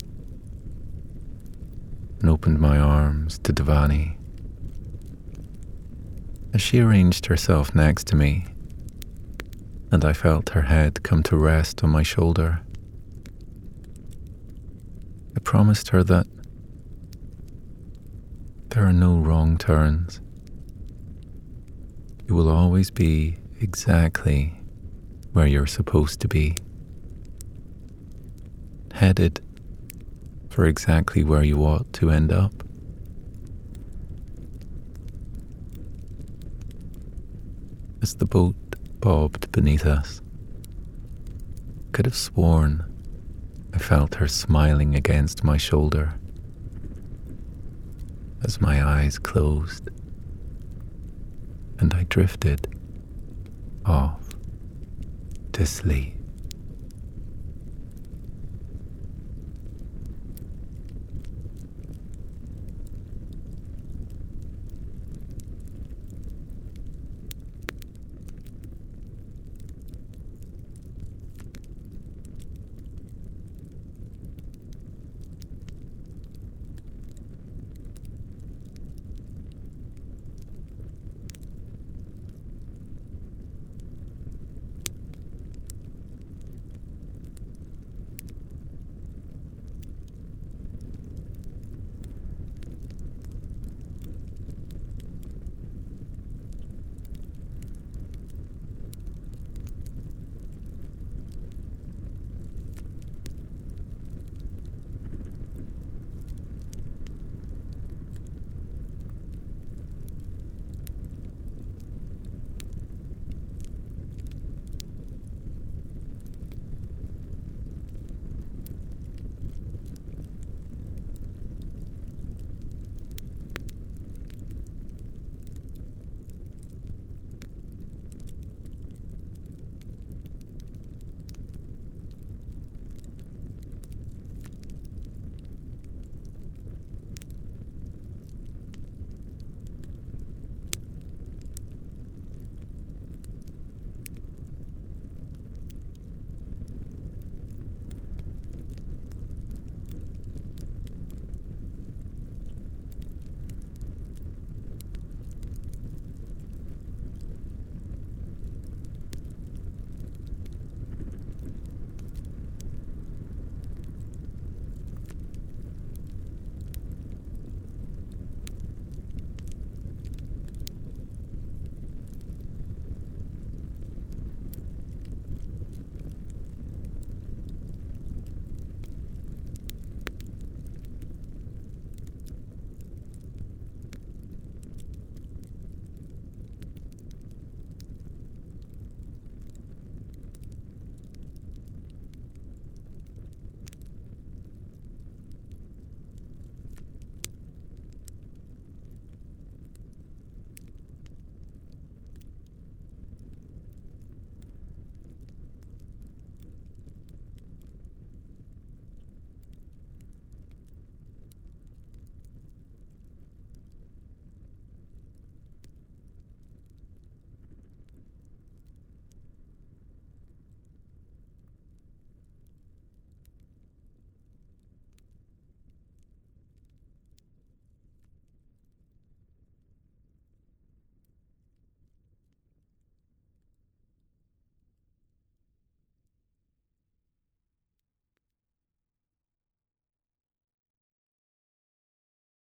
and 2.19 2.29
opened 2.29 2.59
my 2.59 2.77
arms 2.77 3.39
to 3.43 3.53
Devani. 3.53 4.17
As 6.53 6.61
she 6.61 6.81
arranged 6.81 7.27
herself 7.27 7.73
next 7.73 8.07
to 8.07 8.17
me, 8.17 8.45
and 9.89 10.03
I 10.03 10.11
felt 10.11 10.49
her 10.49 10.63
head 10.63 11.01
come 11.03 11.23
to 11.23 11.37
rest 11.37 11.81
on 11.81 11.91
my 11.91 12.03
shoulder, 12.03 12.61
promised 15.43 15.89
her 15.89 16.03
that 16.03 16.27
there 18.69 18.85
are 18.85 18.93
no 18.93 19.17
wrong 19.17 19.57
turns. 19.57 20.21
You 22.27 22.35
will 22.35 22.49
always 22.49 22.89
be 22.89 23.37
exactly 23.59 24.53
where 25.33 25.47
you're 25.47 25.67
supposed 25.67 26.19
to 26.21 26.27
be 26.27 26.55
headed 28.93 29.41
for 30.49 30.65
exactly 30.65 31.23
where 31.23 31.43
you 31.43 31.63
ought 31.63 31.91
to 31.93 32.09
end 32.09 32.31
up. 32.31 32.53
As 38.01 38.15
the 38.15 38.25
boat 38.25 38.55
bobbed 38.99 39.51
beneath 39.51 39.85
us, 39.85 40.21
could 41.91 42.05
have 42.05 42.15
sworn 42.15 42.90
I 43.73 43.77
felt 43.77 44.15
her 44.15 44.27
smiling 44.27 44.95
against 44.95 45.43
my 45.43 45.57
shoulder 45.57 46.13
as 48.43 48.59
my 48.59 48.83
eyes 48.85 49.17
closed 49.19 49.89
and 51.79 51.93
I 51.93 52.03
drifted 52.03 52.67
off 53.85 54.29
to 55.53 55.65
sleep. 55.65 56.20